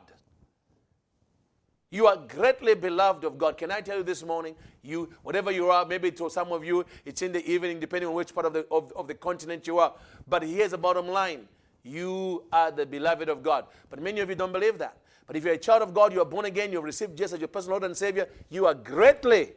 You 1.91 2.07
are 2.07 2.17
greatly 2.17 2.73
beloved 2.73 3.25
of 3.25 3.37
God. 3.37 3.59
Can 3.59 3.69
I 3.69 3.81
tell 3.81 3.97
you 3.97 4.03
this 4.03 4.23
morning? 4.23 4.55
You, 4.81 5.07
whatever 5.21 5.51
you 5.51 5.69
are, 5.69 5.85
maybe 5.85 6.09
to 6.13 6.31
some 6.31 6.51
of 6.51 6.65
you, 6.65 6.83
it's 7.05 7.21
in 7.21 7.31
the 7.31 7.47
evening, 7.47 7.79
depending 7.79 8.09
on 8.09 8.15
which 8.15 8.33
part 8.33 8.47
of 8.47 8.53
the, 8.53 8.65
of, 8.71 8.91
of 8.93 9.07
the 9.07 9.13
continent 9.13 9.67
you 9.67 9.77
are. 9.77 9.93
But 10.27 10.41
here's 10.41 10.71
the 10.71 10.79
bottom 10.79 11.09
line 11.09 11.47
you 11.83 12.45
are 12.51 12.71
the 12.71 12.87
beloved 12.87 13.29
of 13.29 13.43
God. 13.43 13.65
But 13.91 14.01
many 14.01 14.19
of 14.21 14.29
you 14.29 14.35
don't 14.35 14.51
believe 14.51 14.79
that. 14.79 14.97
But 15.27 15.35
if 15.35 15.45
you're 15.45 15.53
a 15.53 15.59
child 15.59 15.83
of 15.83 15.93
God, 15.93 16.11
you 16.11 16.23
are 16.23 16.25
born 16.25 16.45
again, 16.45 16.73
you've 16.73 16.83
received 16.83 17.15
Jesus 17.15 17.33
as 17.33 17.39
your 17.39 17.49
personal 17.49 17.73
Lord 17.73 17.83
and 17.83 17.95
Savior, 17.95 18.27
you 18.49 18.65
are 18.65 18.73
greatly 18.73 19.51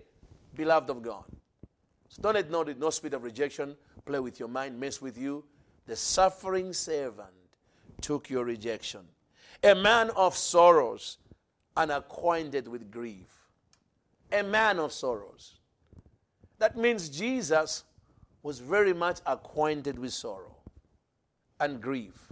beloved 0.55 0.91
of 0.91 1.03
God. 1.03 1.25
So 2.09 2.23
don't 2.23 2.35
let 2.35 2.51
no, 2.51 2.63
no 2.63 2.91
spirit 2.91 3.15
of 3.15 3.25
rejection 3.25 3.77
play 4.05 4.21
with 4.21 4.39
your 4.39 4.49
mind, 4.49 4.79
mess 4.79 5.01
with 5.01 5.19
you. 5.19 5.45
The 5.87 5.97
suffering 5.97 6.73
servant 6.73 7.29
took 8.01 8.31
your 8.31 8.45
rejection. 8.45 9.01
A 9.63 9.75
man 9.75 10.11
of 10.11 10.37
sorrows 10.37 11.19
and 11.77 11.91
acquainted 11.91 12.69
with 12.69 12.91
grief. 12.91 13.27
A 14.33 14.43
man 14.43 14.79
of 14.79 14.93
sorrows. 14.93 15.55
That 16.59 16.77
means 16.77 17.09
Jesus 17.09 17.85
was 18.43 18.59
very 18.59 18.93
much 18.93 19.21
acquainted 19.27 19.99
with 19.99 20.13
sorrow 20.13 20.57
and 21.61 21.81
grief. 21.81 22.29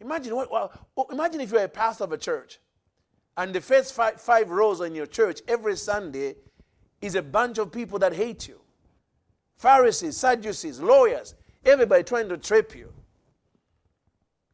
Imagine 0.00 0.36
what, 0.36 0.50
well, 0.50 0.72
imagine 1.10 1.40
if 1.40 1.50
you're 1.50 1.64
a 1.64 1.68
pastor 1.68 2.04
of 2.04 2.12
a 2.12 2.18
church 2.18 2.58
and 3.36 3.54
the 3.54 3.60
first 3.60 3.94
five, 3.94 4.20
five 4.20 4.50
rows 4.50 4.80
in 4.80 4.94
your 4.94 5.06
church 5.06 5.40
every 5.48 5.76
Sunday 5.76 6.36
is 7.04 7.14
a 7.14 7.22
bunch 7.22 7.58
of 7.58 7.70
people 7.70 7.98
that 7.98 8.14
hate 8.14 8.48
you. 8.48 8.60
Pharisees, 9.56 10.16
Sadducees, 10.16 10.80
lawyers, 10.80 11.34
everybody 11.64 12.02
trying 12.02 12.28
to 12.28 12.36
trip 12.36 12.74
you. 12.74 12.92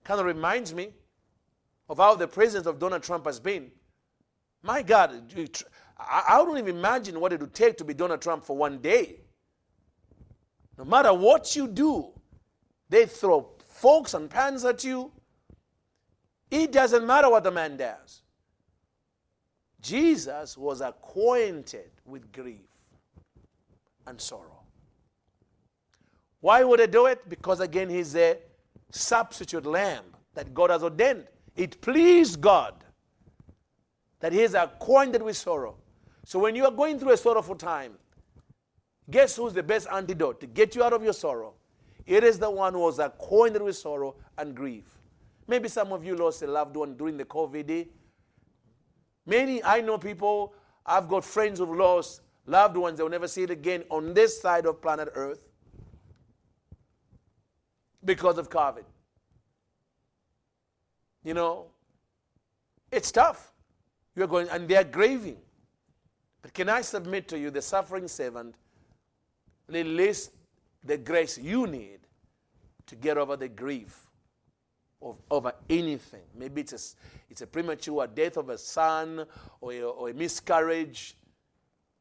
Kind 0.05 0.21
of 0.21 0.27
reminds 0.27 0.75
me 0.75 0.91
of 1.89 1.99
how 1.99 2.15
the 2.15 2.29
president 2.29 2.67
of 2.67 2.79
Donald 2.79 3.03
Trump 3.03 3.27
has 3.27 3.41
been. 3.41 3.71
My 4.63 4.83
God, 4.83 5.33
I 5.99 6.37
don't 6.37 6.59
even 6.59 6.77
imagine 6.77 7.19
what 7.21 7.33
it 7.33 7.41
would 7.41 7.55
take 7.55 7.77
to 7.79 7.85
be 7.85 7.95
Donald 7.95 8.21
Trump 8.21 8.45
for 8.45 8.57
one 8.57 8.79
day. 8.79 9.21
No 10.77 10.85
matter 10.85 11.13
what 11.13 11.55
you 11.57 11.69
do, 11.69 12.09
they 12.89 13.07
throw 13.07 13.51
forks 13.67 14.15
and 14.15 14.29
pans 14.29 14.65
at 14.65 14.85
you. 14.85 15.13
It 16.51 16.73
doesn't 16.73 17.07
matter 17.07 17.31
what 17.31 17.45
the 17.45 17.51
man 17.51 17.77
does. 17.77 18.23
Jesus 19.81 20.57
was 20.57 20.81
acquainted 20.81 21.91
with 22.05 22.31
grief 22.33 22.69
and 24.07 24.21
sorrow. 24.21 24.61
Why 26.41 26.65
would 26.65 26.81
he 26.81 26.87
do 26.87 27.07
it? 27.07 27.29
Because 27.29 27.61
again, 27.61 27.89
he's 27.89 28.17
a 28.17 28.39
substitute 28.91 29.67
lamb 29.67 30.05
that 30.35 30.53
God 30.55 30.71
has 30.71 30.83
ordained. 30.83 31.27
It 31.57 31.81
pleased 31.81 32.41
God 32.41 32.75
that 34.21 34.33
he 34.33 34.41
is 34.43 34.55
acquainted 34.55 35.23
with 35.23 35.37
sorrow. 35.37 35.77
So 36.25 36.39
when 36.39 36.55
you 36.55 36.65
are 36.65 36.71
going 36.71 36.99
through 36.99 37.13
a 37.13 37.17
sorrowful 37.17 37.57
time, 37.57 37.93
guess 39.11 39.37
who's 39.37 39.53
the 39.53 39.63
best 39.63 39.89
antidote 39.91 40.41
to 40.41 40.47
get 40.47 40.75
you 40.75 40.83
out 40.83 40.93
of 40.93 41.03
your 41.03 41.13
sorrow? 41.13 41.55
It 42.07 42.25
is 42.25 42.39
the 42.39 42.51
one 42.51 42.75
who 42.75 42.81
was 42.81 42.99
acquainted 42.99 43.63
with 43.63 43.77
sorrow 43.77 44.17
and 44.39 44.55
grief. 44.55 44.99
Maybe 45.47 45.69
some 45.69 45.93
of 45.93 46.05
you 46.05 46.17
lost 46.17 46.43
a 46.43 46.47
loved 46.47 46.77
one 46.77 46.97
during 46.97 47.17
the 47.17 47.25
COVID. 47.25 47.89
Many, 49.31 49.63
I 49.63 49.81
know 49.81 49.97
people, 49.97 50.55
I've 50.85 51.07
got 51.07 51.25
friends 51.25 51.61
who've 51.61 51.71
lost 51.71 52.21
loved 52.47 52.77
ones, 52.77 52.99
they'll 52.99 53.09
never 53.09 53.29
see 53.29 53.45
it 53.45 53.51
again 53.51 53.85
on 53.89 54.13
this 54.13 54.41
side 54.43 54.67
of 54.67 54.83
planet 54.83 55.09
Earth 55.15 55.47
because 58.05 58.39
of 58.39 58.51
COVID. 58.51 58.83
You 61.23 61.35
know, 61.35 61.67
it's 62.91 63.13
tough. 63.13 63.53
You're 64.17 64.27
going, 64.27 64.49
and 64.49 64.67
they're 64.69 64.83
grieving. 64.83 65.37
But 66.43 66.53
can 66.53 66.69
I 66.69 66.81
submit 66.81 67.29
to 67.29 67.39
you, 67.39 67.51
the 67.51 67.63
suffering 67.63 68.09
servant, 68.09 68.57
release 69.69 70.31
the 70.83 70.99
grace 70.99 71.39
you 71.39 71.69
need 71.69 72.01
to 72.87 72.97
get 72.97 73.17
over 73.17 73.37
the 73.37 73.49
grief 73.49 74.10
of, 75.03 75.17
over 75.31 75.53
anything. 75.69 76.23
Maybe 76.35 76.61
it's 76.61 76.73
a, 76.73 76.97
it's 77.31 77.43
a 77.43 77.47
premature 77.47 78.07
death 78.07 78.37
of 78.37 78.49
a 78.51 78.59
son 78.59 79.25
or 79.61 79.73
a, 79.73 79.81
or 79.83 80.11
a 80.11 80.15
miscarriage. 80.15 81.17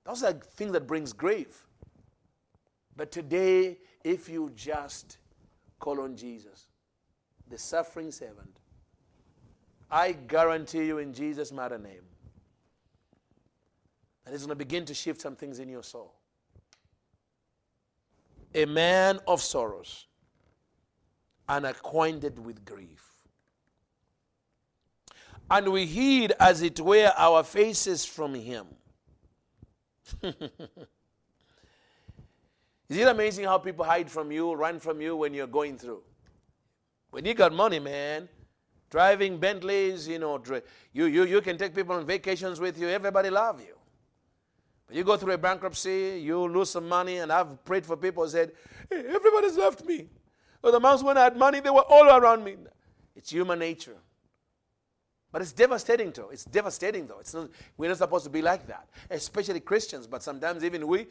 Those 0.05 0.23
are 0.23 0.33
things 0.33 0.73
that 0.73 0.87
brings 0.87 1.13
grief. 1.13 1.67
But 2.95 3.11
today, 3.11 3.77
if 4.03 4.27
you 4.27 4.51
just 4.55 5.17
call 5.79 6.01
on 6.01 6.15
Jesus, 6.15 6.67
the 7.49 7.57
suffering 7.57 8.11
servant, 8.11 8.59
I 9.89 10.11
guarantee 10.11 10.85
you 10.85 10.97
in 10.99 11.13
Jesus' 11.13 11.51
mighty 11.51 11.77
name, 11.77 12.03
and 14.25 14.35
it's 14.35 14.45
going 14.45 14.49
to 14.49 14.55
begin 14.55 14.85
to 14.85 14.93
shift 14.93 15.21
some 15.21 15.35
things 15.35 15.59
in 15.59 15.69
your 15.69 15.81
soul. 15.81 16.13
A 18.53 18.65
man 18.65 19.19
of 19.27 19.41
sorrows 19.41 20.08
and 21.49 21.65
acquainted 21.65 22.39
with 22.45 22.63
grief. 22.63 23.03
And 25.51 25.69
we 25.69 25.87
hid, 25.87 26.33
as 26.39 26.61
it 26.61 26.79
were, 26.79 27.11
our 27.17 27.43
faces 27.43 28.05
from 28.05 28.35
him. 28.35 28.67
Is 32.89 32.97
it 32.97 33.07
amazing 33.07 33.45
how 33.45 33.57
people 33.57 33.83
hide 33.83 34.09
from 34.09 34.31
you, 34.31 34.53
run 34.53 34.79
from 34.79 35.01
you 35.01 35.15
when 35.15 35.33
you're 35.33 35.47
going 35.47 35.77
through? 35.77 36.03
When 37.09 37.25
you 37.25 37.33
got 37.33 37.51
money, 37.51 37.79
man, 37.79 38.29
driving 38.91 39.39
Bentleys, 39.39 40.07
you 40.07 40.19
know, 40.19 40.41
you, 40.93 41.05
you, 41.05 41.23
you 41.23 41.41
can 41.41 41.57
take 41.57 41.73
people 41.73 41.95
on 41.95 42.05
vacations 42.05 42.59
with 42.59 42.79
you, 42.79 42.87
everybody 42.87 43.31
love 43.31 43.59
you. 43.59 43.75
But 44.85 44.97
you 44.97 45.03
go 45.03 45.17
through 45.17 45.33
a 45.33 45.37
bankruptcy, 45.37 46.19
you 46.23 46.47
lose 46.47 46.69
some 46.69 46.87
money, 46.87 47.17
and 47.17 47.31
I've 47.31 47.63
prayed 47.65 47.85
for 47.85 47.97
people 47.97 48.27
said, 48.27 48.51
hey, 48.89 49.03
everybody's 49.07 49.57
left 49.57 49.83
me. 49.83 50.09
But 50.61 50.71
the 50.71 50.79
months 50.79 51.03
when 51.03 51.17
I 51.17 51.23
had 51.23 51.37
money, 51.37 51.59
they 51.59 51.69
were 51.69 51.85
all 51.89 52.09
around 52.09 52.43
me. 52.43 52.55
It's 53.15 53.29
human 53.29 53.59
nature. 53.59 53.97
But 55.31 55.41
it's 55.41 55.51
devastating, 55.51 56.11
though. 56.11 56.29
It's 56.29 56.45
devastating, 56.45 57.05
though. 57.05 57.19
It's 57.19 57.33
not, 57.33 57.49
we're 57.77 57.89
not 57.89 57.97
supposed 57.97 58.23
to 58.23 58.29
be 58.31 58.41
like 58.41 58.65
that, 58.67 58.87
especially 59.11 59.59
Christians. 59.59 60.07
But 60.07 60.23
sometimes 60.23 60.63
even 60.63 60.87
we, 60.87 61.07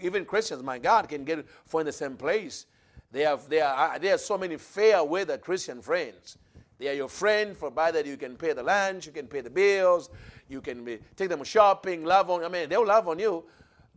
even 0.00 0.24
Christians, 0.24 0.62
my 0.62 0.78
God, 0.78 1.08
can 1.08 1.24
get 1.24 1.46
for 1.64 1.80
in 1.80 1.86
the 1.86 1.92
same 1.92 2.16
place. 2.16 2.66
They 3.10 3.22
have, 3.22 3.48
they 3.48 3.60
are, 3.60 3.94
uh, 3.94 3.98
there 3.98 4.14
are 4.14 4.18
so 4.18 4.36
many 4.36 4.56
fair 4.56 5.02
weather 5.04 5.38
Christian 5.38 5.80
friends. 5.80 6.38
They 6.78 6.88
are 6.88 6.94
your 6.94 7.08
friend, 7.08 7.56
for 7.56 7.70
by 7.70 7.92
that 7.92 8.06
you 8.06 8.16
can 8.16 8.36
pay 8.36 8.52
the 8.52 8.62
lunch, 8.62 9.06
you 9.06 9.12
can 9.12 9.26
pay 9.26 9.40
the 9.40 9.50
bills, 9.50 10.10
you 10.48 10.60
can 10.60 10.84
be, 10.84 10.98
take 11.16 11.28
them 11.28 11.44
shopping, 11.44 12.04
love 12.04 12.28
on. 12.28 12.44
I 12.44 12.48
mean, 12.48 12.68
they'll 12.68 12.86
love 12.86 13.08
on 13.08 13.18
you. 13.18 13.44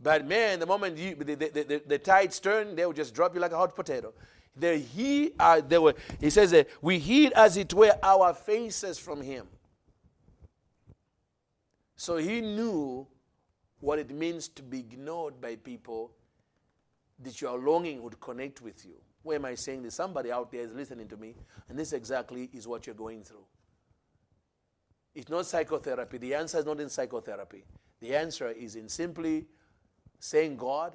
But 0.02 0.26
man, 0.26 0.60
the 0.60 0.66
moment 0.66 0.98
you, 0.98 1.14
the, 1.14 1.34
the, 1.34 1.48
the, 1.48 1.82
the 1.86 1.98
tides 1.98 2.38
turn, 2.38 2.76
they'll 2.76 2.92
just 2.92 3.14
drop 3.14 3.34
you 3.34 3.40
like 3.40 3.52
a 3.52 3.56
hot 3.56 3.74
potato. 3.74 4.12
They, 4.56 4.78
he, 4.78 5.32
uh, 5.38 5.60
they 5.60 5.78
were, 5.78 5.94
he 6.18 6.30
says, 6.30 6.50
that 6.52 6.68
we 6.80 6.98
hid 6.98 7.32
as 7.34 7.56
it 7.56 7.74
were 7.74 7.94
our 8.02 8.32
faces 8.32 8.98
from 8.98 9.20
him. 9.20 9.46
So 11.96 12.16
he 12.16 12.40
knew 12.40 13.06
what 13.80 13.98
it 13.98 14.10
means 14.10 14.48
to 14.48 14.62
be 14.62 14.80
ignored 14.80 15.40
by 15.40 15.56
people 15.56 16.12
that 17.22 17.40
your 17.40 17.58
longing 17.58 18.02
would 18.02 18.18
connect 18.20 18.60
with 18.60 18.84
you. 18.84 18.96
Where 19.22 19.36
am 19.36 19.44
I 19.44 19.54
saying 19.54 19.82
this? 19.82 19.94
Somebody 19.94 20.30
out 20.30 20.52
there 20.52 20.62
is 20.62 20.72
listening 20.72 21.08
to 21.08 21.16
me, 21.16 21.34
and 21.68 21.78
this 21.78 21.92
exactly 21.92 22.48
is 22.52 22.68
what 22.68 22.86
you're 22.86 22.94
going 22.94 23.24
through. 23.24 23.44
It's 25.14 25.30
not 25.30 25.46
psychotherapy. 25.46 26.18
The 26.18 26.34
answer 26.34 26.58
is 26.58 26.66
not 26.66 26.80
in 26.80 26.88
psychotherapy. 26.88 27.64
The 28.00 28.14
answer 28.14 28.50
is 28.50 28.76
in 28.76 28.88
simply 28.88 29.46
saying, 30.18 30.56
God, 30.56 30.94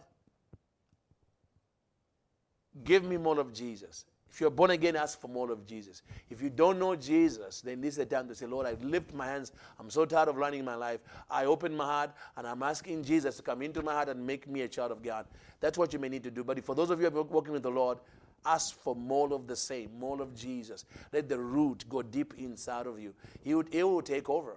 give 2.83 3.03
me 3.03 3.17
more 3.17 3.39
of 3.39 3.53
Jesus. 3.53 4.05
If 4.31 4.39
you're 4.39 4.49
born 4.49 4.71
again, 4.71 4.95
ask 4.95 5.19
for 5.19 5.27
more 5.27 5.51
of 5.51 5.65
Jesus. 5.67 6.03
If 6.29 6.41
you 6.41 6.49
don't 6.49 6.79
know 6.79 6.95
Jesus, 6.95 7.59
then 7.59 7.81
this 7.81 7.95
is 7.95 7.97
the 7.97 8.05
time 8.05 8.29
to 8.29 8.35
say, 8.35 8.45
Lord, 8.45 8.65
I 8.65 8.75
lift 8.81 9.13
my 9.13 9.25
hands. 9.25 9.51
I'm 9.77 9.89
so 9.89 10.05
tired 10.05 10.29
of 10.29 10.37
running 10.37 10.63
my 10.63 10.75
life. 10.75 11.01
I 11.29 11.45
open 11.45 11.75
my 11.75 11.83
heart 11.83 12.11
and 12.37 12.47
I'm 12.47 12.63
asking 12.63 13.03
Jesus 13.03 13.35
to 13.37 13.41
come 13.41 13.61
into 13.61 13.81
my 13.81 13.91
heart 13.91 14.07
and 14.07 14.25
make 14.25 14.47
me 14.47 14.61
a 14.61 14.69
child 14.69 14.91
of 14.91 15.03
God. 15.03 15.25
That's 15.59 15.77
what 15.77 15.91
you 15.91 15.99
may 15.99 16.07
need 16.07 16.23
to 16.23 16.31
do. 16.31 16.45
But 16.45 16.63
for 16.63 16.75
those 16.75 16.91
of 16.91 17.01
you 17.01 17.09
who 17.09 17.19
are 17.19 17.23
working 17.23 17.51
with 17.51 17.63
the 17.63 17.71
Lord, 17.71 17.97
ask 18.45 18.73
for 18.79 18.95
more 18.95 19.33
of 19.33 19.47
the 19.47 19.55
same, 19.55 19.89
more 19.99 20.21
of 20.21 20.33
Jesus. 20.33 20.85
Let 21.11 21.27
the 21.27 21.37
root 21.37 21.83
go 21.89 22.01
deep 22.01 22.33
inside 22.37 22.87
of 22.87 23.01
you. 23.01 23.13
He, 23.43 23.49
he 23.69 23.83
will 23.83 24.01
take 24.01 24.29
over. 24.29 24.55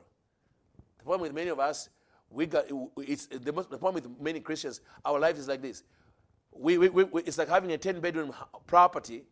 The 0.99 1.05
problem 1.05 1.23
with 1.23 1.35
many 1.35 1.51
of 1.51 1.59
us, 1.59 1.89
we 2.31 2.47
got, 2.47 2.67
it's, 2.99 3.27
the, 3.27 3.39
the 3.39 3.53
problem 3.53 3.95
with 3.95 4.09
many 4.21 4.39
Christians, 4.39 4.81
our 5.05 5.19
life 5.19 5.37
is 5.37 5.49
like 5.49 5.63
this. 5.63 5.83
We, 6.57 6.79
we, 6.79 6.89
we, 6.89 7.23
it's 7.23 7.39
like 7.39 7.49
having 7.49 7.73
a 7.73 7.79
10 7.79 8.01
bedroom 8.01 8.33
property 8.67 9.25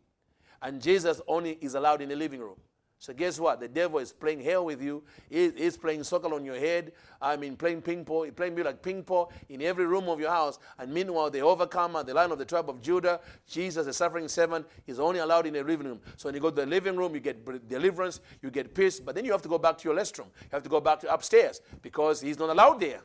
and 0.61 0.81
Jesus 0.81 1.21
only 1.27 1.57
is 1.61 1.75
allowed 1.75 2.01
in 2.01 2.09
the 2.09 2.15
living 2.15 2.39
room. 2.39 2.55
So 3.03 3.11
guess 3.11 3.37
what? 3.37 3.59
The 3.59 3.67
devil 3.67 3.99
is 3.99 4.13
playing 4.13 4.39
hell 4.39 4.63
with 4.63 4.81
you. 4.81 5.03
He's 5.29 5.75
playing 5.75 6.05
soccer 6.05 6.33
on 6.33 6.45
your 6.45 6.55
head. 6.55 6.93
I 7.21 7.35
mean, 7.35 7.57
playing 7.57 7.81
ping 7.81 8.05
pong, 8.05 8.23
He's 8.23 8.33
playing 8.33 8.57
you 8.57 8.63
like 8.63 8.81
ping 8.81 9.03
pong 9.03 9.25
in 9.49 9.61
every 9.61 9.85
room 9.85 10.07
of 10.07 10.21
your 10.21 10.29
house. 10.29 10.57
And 10.79 10.93
meanwhile, 10.93 11.29
the 11.29 11.41
overcomer, 11.41 12.03
the 12.03 12.13
lion 12.13 12.31
of 12.31 12.37
the 12.37 12.45
tribe 12.45 12.69
of 12.69 12.81
Judah, 12.81 13.19
Jesus, 13.45 13.87
the 13.87 13.91
suffering 13.91 14.29
servant, 14.29 14.65
is 14.87 15.01
only 15.01 15.19
allowed 15.19 15.47
in 15.47 15.53
the 15.53 15.63
living 15.65 15.87
room. 15.87 15.99
So 16.15 16.29
when 16.29 16.35
you 16.35 16.39
go 16.39 16.49
to 16.49 16.55
the 16.55 16.65
living 16.65 16.95
room, 16.95 17.13
you 17.13 17.19
get 17.19 17.67
deliverance, 17.67 18.21
you 18.41 18.49
get 18.49 18.73
peace. 18.73 19.01
But 19.01 19.15
then 19.15 19.25
you 19.25 19.33
have 19.33 19.41
to 19.41 19.49
go 19.49 19.57
back 19.57 19.79
to 19.79 19.89
your 19.89 19.97
restroom. 19.97 20.27
You 20.39 20.51
have 20.53 20.63
to 20.63 20.69
go 20.69 20.79
back 20.79 21.01
to 21.01 21.13
upstairs 21.13 21.59
because 21.81 22.21
he's 22.21 22.39
not 22.39 22.51
allowed 22.51 22.79
there. 22.79 23.01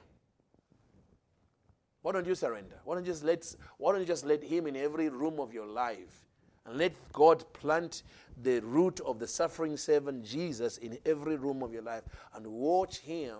Why 2.09 2.15
don't 2.15 2.27
you 2.27 2.35
surrender? 2.35 2.77
Why 2.85 2.95
don't 2.95 3.05
you 3.05 3.13
just 3.13 3.23
let, 3.23 3.55
why 3.77 3.93
don't 3.93 4.01
you 4.01 4.07
just 4.07 4.25
let 4.25 4.43
him 4.43 4.67
in 4.67 4.77
every 4.77 5.11
room 5.11 5.39
of 5.39 5.53
your 5.53 5.67
life? 5.67 6.25
And 6.65 6.79
let 6.79 6.95
God 7.13 7.45
plant 7.53 8.03
the 8.43 8.61
root 8.61 9.01
of 9.01 9.19
the 9.19 9.27
suffering 9.27 9.77
servant 9.77 10.25
Jesus 10.25 10.79
in 10.79 10.97
every 11.05 11.37
room 11.37 11.63
of 11.63 11.71
your 11.71 11.83
life 11.83 12.05
and 12.35 12.47
watch 12.47 13.01
Him 13.01 13.37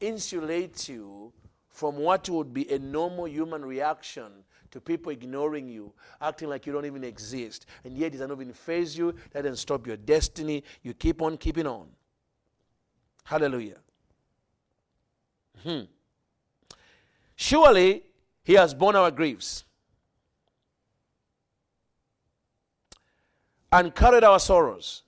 insulate 0.00 0.88
you 0.88 1.32
from 1.68 1.94
what 1.94 2.28
would 2.28 2.52
be 2.52 2.68
a 2.72 2.78
normal 2.80 3.28
human 3.28 3.64
reaction 3.64 4.32
to 4.72 4.80
people 4.80 5.12
ignoring 5.12 5.68
you, 5.68 5.92
acting 6.20 6.48
like 6.48 6.66
you 6.66 6.72
don't 6.72 6.86
even 6.86 7.04
exist. 7.04 7.66
And 7.84 7.96
yet 7.96 8.16
it 8.16 8.18
doesn't 8.18 8.32
even 8.32 8.52
faze 8.52 8.98
you, 8.98 9.14
that 9.30 9.42
doesn't 9.42 9.58
stop 9.58 9.86
your 9.86 9.96
destiny. 9.96 10.64
You 10.82 10.92
keep 10.92 11.22
on 11.22 11.36
keeping 11.36 11.68
on. 11.68 11.86
Hallelujah. 13.22 13.78
Hmm. 15.62 15.82
Surely 17.40 18.02
he 18.44 18.52
has 18.52 18.74
borne 18.74 18.94
our 18.94 19.10
griefs 19.10 19.64
and 23.72 23.94
carried 23.94 24.24
our 24.24 24.38
sorrows. 24.38 25.04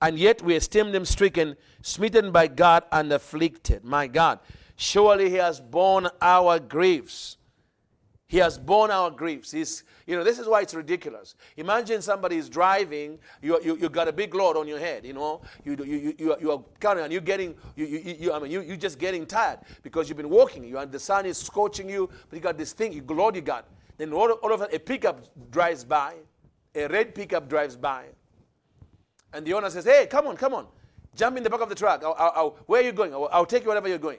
And 0.00 0.16
yet 0.16 0.42
we 0.42 0.54
esteemed 0.54 0.94
him 0.94 1.04
stricken, 1.04 1.56
smitten 1.82 2.30
by 2.30 2.46
God, 2.46 2.84
and 2.92 3.12
afflicted. 3.12 3.84
My 3.84 4.06
God, 4.06 4.38
surely 4.76 5.28
he 5.28 5.34
has 5.34 5.60
borne 5.60 6.08
our 6.22 6.60
griefs 6.60 7.36
he 8.28 8.36
has 8.38 8.58
borne 8.58 8.90
our 8.90 9.10
griefs. 9.10 9.52
He's, 9.52 9.84
you 10.06 10.14
know, 10.14 10.22
this 10.22 10.38
is 10.38 10.46
why 10.46 10.60
it's 10.60 10.74
ridiculous. 10.74 11.34
Imagine 11.56 12.02
somebody 12.02 12.36
is 12.36 12.50
driving, 12.50 13.18
you, 13.40 13.58
you, 13.64 13.78
you 13.78 13.88
got 13.88 14.06
a 14.06 14.12
big 14.12 14.34
load 14.34 14.58
on 14.58 14.68
your 14.68 14.78
head, 14.78 15.06
you 15.06 15.14
know, 15.14 15.40
you, 15.64 15.74
you, 15.82 16.14
you, 16.18 16.36
you, 16.38 16.52
are 16.52 16.62
counting 16.78 17.04
and 17.04 17.10
you're 17.12 17.22
getting, 17.22 17.54
you, 17.74 17.86
you, 17.86 18.16
you, 18.20 18.32
I 18.32 18.38
mean, 18.38 18.50
you, 18.50 18.60
you're 18.60 18.76
just 18.76 18.98
getting 18.98 19.24
tired 19.24 19.60
because 19.82 20.10
you've 20.10 20.18
been 20.18 20.28
walking. 20.28 20.62
You, 20.62 20.76
and 20.76 20.92
the 20.92 20.98
sun 20.98 21.24
is 21.24 21.38
scorching 21.38 21.88
you, 21.88 22.10
but 22.28 22.36
you 22.36 22.42
got 22.42 22.58
this 22.58 22.74
thing, 22.74 22.92
you 22.92 23.02
load 23.08 23.34
you 23.34 23.40
got. 23.40 23.66
Then 23.96 24.12
all, 24.12 24.30
all 24.30 24.52
of 24.52 24.60
a, 24.60 24.64
sudden 24.64 24.76
a 24.76 24.78
pickup 24.78 25.24
drives 25.50 25.82
by, 25.82 26.16
a 26.74 26.86
red 26.86 27.14
pickup 27.14 27.48
drives 27.48 27.76
by, 27.76 28.04
and 29.32 29.46
the 29.46 29.54
owner 29.54 29.70
says, 29.70 29.86
hey, 29.86 30.06
come 30.06 30.26
on, 30.26 30.36
come 30.36 30.52
on, 30.52 30.66
jump 31.16 31.38
in 31.38 31.42
the 31.42 31.48
back 31.48 31.62
of 31.62 31.70
the 31.70 31.74
truck. 31.74 32.04
I'll, 32.04 32.14
I'll, 32.18 32.32
I'll, 32.36 32.50
where 32.66 32.82
are 32.82 32.84
you 32.84 32.92
going? 32.92 33.14
I'll, 33.14 33.46
take 33.46 33.62
you 33.62 33.68
wherever 33.68 33.88
you're 33.88 33.96
going. 33.96 34.18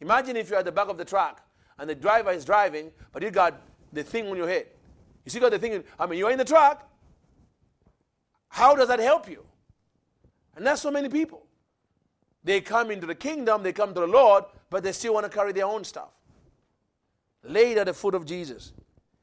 Imagine 0.00 0.38
if 0.38 0.48
you're 0.48 0.58
at 0.58 0.64
the 0.64 0.72
back 0.72 0.88
of 0.88 0.96
the 0.96 1.04
truck 1.04 1.45
and 1.78 1.88
the 1.88 1.94
driver 1.94 2.30
is 2.30 2.44
driving, 2.44 2.90
but 3.12 3.22
you 3.22 3.30
got 3.30 3.60
the 3.92 4.02
thing 4.02 4.28
on 4.28 4.36
your 4.36 4.48
head. 4.48 4.66
You 5.24 5.30
see, 5.30 5.40
got 5.40 5.50
the 5.50 5.58
thing. 5.58 5.72
In, 5.72 5.84
I 5.98 6.06
mean, 6.06 6.18
you're 6.18 6.30
in 6.30 6.38
the 6.38 6.44
truck. 6.44 6.88
How 8.48 8.74
does 8.74 8.88
that 8.88 9.00
help 9.00 9.28
you? 9.28 9.44
And 10.56 10.66
that's 10.66 10.80
so 10.80 10.90
many 10.90 11.08
people. 11.08 11.44
They 12.44 12.60
come 12.60 12.90
into 12.90 13.06
the 13.06 13.14
kingdom, 13.14 13.62
they 13.62 13.72
come 13.72 13.92
to 13.92 14.00
the 14.00 14.06
Lord, 14.06 14.44
but 14.70 14.82
they 14.82 14.92
still 14.92 15.14
want 15.14 15.24
to 15.24 15.30
carry 15.30 15.52
their 15.52 15.66
own 15.66 15.84
stuff. 15.84 16.10
Laid 17.42 17.78
at 17.78 17.86
the 17.86 17.92
foot 17.92 18.14
of 18.14 18.24
Jesus. 18.24 18.72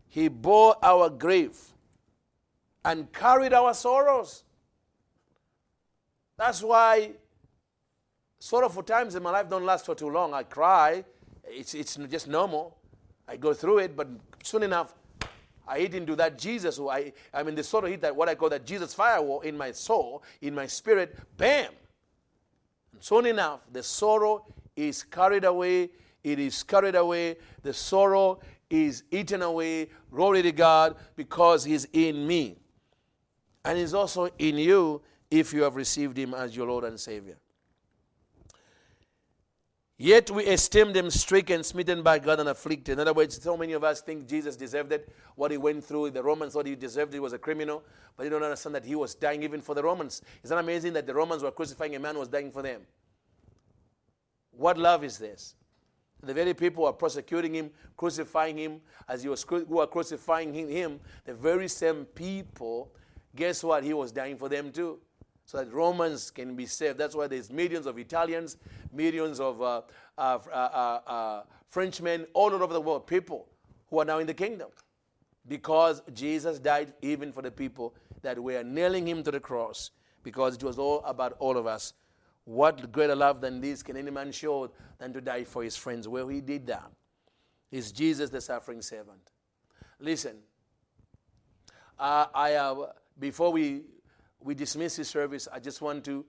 He 0.09 0.27
bore 0.27 0.75
our 0.83 1.09
grief 1.09 1.71
and 2.85 3.11
carried 3.11 3.53
our 3.53 3.73
sorrows. 3.73 4.43
That's 6.37 6.61
why 6.61 7.11
sorrowful 8.39 8.83
times 8.83 9.15
in 9.15 9.23
my 9.23 9.31
life 9.31 9.49
don't 9.49 9.65
last 9.65 9.85
for 9.85 9.95
too 9.95 10.09
long. 10.09 10.33
I 10.33 10.43
cry. 10.43 11.05
It's, 11.45 11.73
it's 11.73 11.95
just 12.09 12.27
normal. 12.27 12.77
I 13.27 13.37
go 13.37 13.53
through 13.53 13.79
it, 13.79 13.95
but 13.95 14.07
soon 14.43 14.63
enough, 14.63 14.93
I 15.67 15.79
hit 15.79 15.95
into 15.95 16.15
that 16.17 16.37
Jesus. 16.37 16.77
Who 16.77 16.89
I, 16.89 17.13
I 17.33 17.43
mean, 17.43 17.55
the 17.55 17.63
sort 17.63 17.85
of 17.85 17.91
hit 17.91 18.01
that 18.01 18.15
what 18.15 18.29
I 18.29 18.35
call 18.35 18.49
that 18.49 18.65
Jesus 18.65 18.93
firewall 18.93 19.41
in 19.41 19.57
my 19.57 19.71
soul, 19.71 20.23
in 20.41 20.53
my 20.53 20.67
spirit. 20.67 21.17
Bam! 21.37 21.71
And 22.91 23.01
soon 23.03 23.25
enough, 23.25 23.61
the 23.71 23.83
sorrow 23.83 24.45
is 24.75 25.03
carried 25.03 25.45
away. 25.45 25.89
It 26.23 26.39
is 26.39 26.63
carried 26.63 26.95
away. 26.95 27.37
The 27.61 27.73
sorrow 27.73 28.39
is 28.69 29.03
eaten 29.11 29.41
away. 29.41 29.89
Glory 30.11 30.41
to 30.41 30.51
God, 30.51 30.95
because 31.15 31.63
He's 31.63 31.85
in 31.93 32.25
me. 32.25 32.57
And 33.65 33.77
He's 33.77 33.93
also 33.93 34.29
in 34.37 34.57
you 34.57 35.01
if 35.31 35.53
you 35.53 35.63
have 35.63 35.75
received 35.75 36.17
Him 36.17 36.33
as 36.33 36.55
your 36.55 36.67
Lord 36.67 36.83
and 36.83 36.99
Savior. 36.99 37.37
Yet 39.97 40.31
we 40.31 40.43
esteemed 40.45 40.95
him 40.97 41.11
stricken, 41.11 41.63
smitten 41.63 42.01
by 42.01 42.17
God, 42.17 42.39
and 42.39 42.49
afflicted. 42.49 42.93
In 42.93 42.99
other 42.99 43.13
words, 43.13 43.41
so 43.41 43.55
many 43.55 43.73
of 43.73 43.83
us 43.83 44.01
think 44.01 44.27
Jesus 44.27 44.55
deserved 44.55 44.91
it. 44.91 45.07
What 45.35 45.51
he 45.51 45.57
went 45.57 45.83
through, 45.83 46.11
the 46.11 46.23
Romans 46.23 46.53
thought 46.53 46.65
he 46.65 46.75
deserved 46.75 47.13
it. 47.13 47.17
He 47.17 47.19
was 47.19 47.33
a 47.33 47.37
criminal. 47.37 47.83
But 48.17 48.23
they 48.23 48.29
don't 48.29 48.43
understand 48.43 48.73
that 48.75 48.85
he 48.85 48.95
was 48.95 49.13
dying 49.13 49.43
even 49.43 49.61
for 49.61 49.75
the 49.75 49.83
Romans. 49.83 50.21
Isn't 50.43 50.57
amazing 50.57 50.93
that 50.93 51.05
the 51.05 51.13
Romans 51.13 51.43
were 51.43 51.51
crucifying 51.51 51.95
a 51.95 51.99
man 51.99 52.15
who 52.15 52.21
was 52.21 52.29
dying 52.29 52.51
for 52.51 52.63
them. 52.63 52.81
What 54.51 54.77
love 54.77 55.03
is 55.03 55.17
this? 55.17 55.55
The 56.21 56.33
very 56.33 56.53
people 56.53 56.83
who 56.83 56.89
are 56.89 56.93
prosecuting 56.93 57.53
him, 57.53 57.69
crucifying 57.97 58.57
him, 58.57 58.81
as 59.07 59.23
he 59.23 59.29
was 59.29 59.43
who 59.43 59.79
are 59.79 59.87
crucifying 59.87 60.53
him, 60.53 60.99
the 61.25 61.33
very 61.33 61.67
same 61.67 62.05
people, 62.05 62.91
guess 63.35 63.63
what? 63.63 63.83
He 63.83 63.93
was 63.93 64.11
dying 64.11 64.37
for 64.37 64.47
them 64.47 64.71
too 64.71 64.99
so 65.45 65.57
that 65.57 65.71
Romans 65.73 66.31
can 66.31 66.55
be 66.55 66.65
saved. 66.65 66.97
That's 66.97 67.15
why 67.15 67.27
there's 67.27 67.51
millions 67.51 67.85
of 67.85 67.97
Italians, 67.97 68.57
millions 68.91 69.39
of 69.39 69.61
uh, 69.61 69.81
uh, 70.17 70.39
uh, 70.51 70.55
uh, 70.55 71.09
uh 71.09 71.43
Frenchmen 71.69 72.27
all 72.33 72.53
over 72.53 72.73
the 72.73 72.81
world, 72.81 73.07
people 73.07 73.47
who 73.89 73.99
are 73.99 74.05
now 74.05 74.19
in 74.19 74.27
the 74.27 74.33
kingdom. 74.33 74.69
Because 75.47 76.01
Jesus 76.13 76.59
died 76.59 76.93
even 77.01 77.31
for 77.31 77.41
the 77.41 77.51
people 77.51 77.95
that 78.21 78.41
were 78.41 78.63
nailing 78.63 79.07
him 79.07 79.23
to 79.23 79.31
the 79.31 79.39
cross, 79.39 79.91
because 80.23 80.55
it 80.55 80.63
was 80.63 80.79
all 80.79 81.03
about 81.03 81.35
all 81.39 81.57
of 81.57 81.67
us. 81.67 81.93
What 82.45 82.91
greater 82.91 83.15
love 83.15 83.41
than 83.41 83.59
this 83.59 83.83
can 83.83 83.97
any 83.97 84.11
man 84.11 84.31
show 84.31 84.71
than 84.97 85.13
to 85.13 85.21
die 85.21 85.43
for 85.43 85.63
his 85.63 85.75
friends? 85.75 86.07
Well, 86.07 86.27
he 86.27 86.41
did 86.41 86.67
that. 86.67 86.91
Is 87.71 87.91
Jesus 87.91 88.29
the 88.29 88.39
suffering 88.39 88.81
servant? 88.81 89.31
Listen, 89.99 90.37
uh, 91.97 92.27
I 92.33 92.49
have, 92.49 92.77
before 93.19 93.51
we 93.51 93.83
we 94.43 94.55
dismiss 94.55 94.95
this 94.95 95.09
service, 95.09 95.47
I 95.51 95.59
just 95.59 95.81
want 95.81 96.03
to 96.05 96.25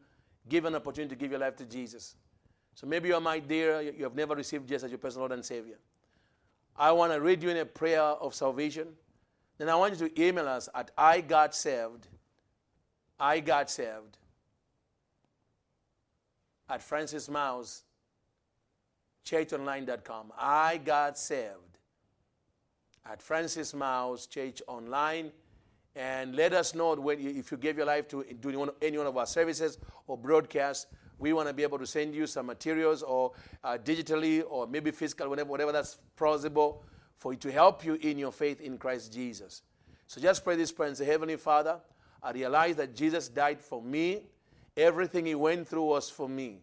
give 0.49 0.65
an 0.65 0.75
opportunity 0.75 1.15
to 1.15 1.19
give 1.19 1.31
your 1.31 1.41
life 1.41 1.57
to 1.57 1.65
Jesus. 1.65 2.17
So 2.75 2.87
maybe 2.87 3.09
you're 3.09 3.21
my 3.21 3.39
dear, 3.39 3.81
you 3.81 4.05
have 4.05 4.15
never 4.15 4.35
received 4.35 4.69
Jesus 4.69 4.85
as 4.85 4.91
your 4.91 4.99
personal 4.99 5.23
Lord 5.23 5.33
and 5.33 5.45
Savior. 5.45 5.79
I 6.77 6.93
want 6.93 7.13
to 7.13 7.21
read 7.21 7.43
you 7.43 7.51
in 7.51 7.57
a 7.57 7.65
prayer 7.65 8.03
of 8.03 8.35
salvation. 8.35 8.89
Then 9.59 9.69
I 9.69 9.77
want 9.77 9.99
you 10.01 10.09
to 10.09 10.23
email 10.23 10.49
us 10.49 10.69
at 10.75 10.91
I 10.99 11.21
got 11.21 11.55
saved, 11.55 12.09
I 13.19 13.41
got 13.41 13.71
saved, 13.71 14.19
at 16.69 16.83
Francis 16.83 17.29
Myles, 17.29 17.85
churchonline.com. 19.25 20.33
I 20.37 20.79
got 20.79 21.17
saved 21.17 21.79
at 23.07 23.23
Francis 23.23 23.73
Myles, 23.73 24.27
Church 24.27 24.61
Online 24.67 25.31
and 25.97 26.35
let 26.35 26.53
us 26.53 26.75
know 26.75 26.95
when, 26.95 27.21
if 27.21 27.53
you 27.53 27.57
gave 27.57 27.77
your 27.77 27.87
life 27.87 28.09
to 28.09 28.25
do 28.41 28.71
any 28.83 28.99
one 28.99 29.07
of 29.07 29.17
our 29.17 29.27
services 29.27 29.79
or 30.07 30.19
broadcasts. 30.19 30.87
We 31.19 31.33
want 31.33 31.49
to 31.49 31.55
be 31.55 31.63
able 31.63 31.79
to 31.79 31.87
send 31.87 32.15
you 32.15 32.27
some 32.27 32.47
materials 32.47 33.03
or 33.03 33.33
uh, 33.63 33.79
digitally 33.83 34.43
or 34.49 34.67
maybe 34.67 34.91
physical, 34.91 35.29
whatever, 35.29 35.51
whatever 35.51 35.73
that's 35.73 35.99
possible 36.17 36.83
for 37.19 37.33
you 37.33 37.39
to 37.39 37.53
help 37.53 37.85
you 37.85 37.95
in 37.95 38.19
your 38.19 38.33
faith 38.33 38.61
in 38.61 38.77
Christ 38.77 39.13
Jesus. 39.13 39.63
So 40.07 40.21
just 40.21 40.45
pray 40.45 40.57
this 40.57 40.73
prayer 40.73 40.89
and 40.89 40.97
say, 40.97 41.05
Heavenly 41.05 41.37
Father, 41.37 41.81
I 42.23 42.33
realize 42.33 42.77
that 42.77 42.95
Jesus 42.95 43.29
died 43.29 43.61
for 43.61 43.81
me. 43.81 44.23
Everything 44.77 45.27
he 45.27 45.35
went 45.35 45.69
through 45.69 45.85
was 45.85 46.11
for 46.11 46.29
me. 46.29 46.59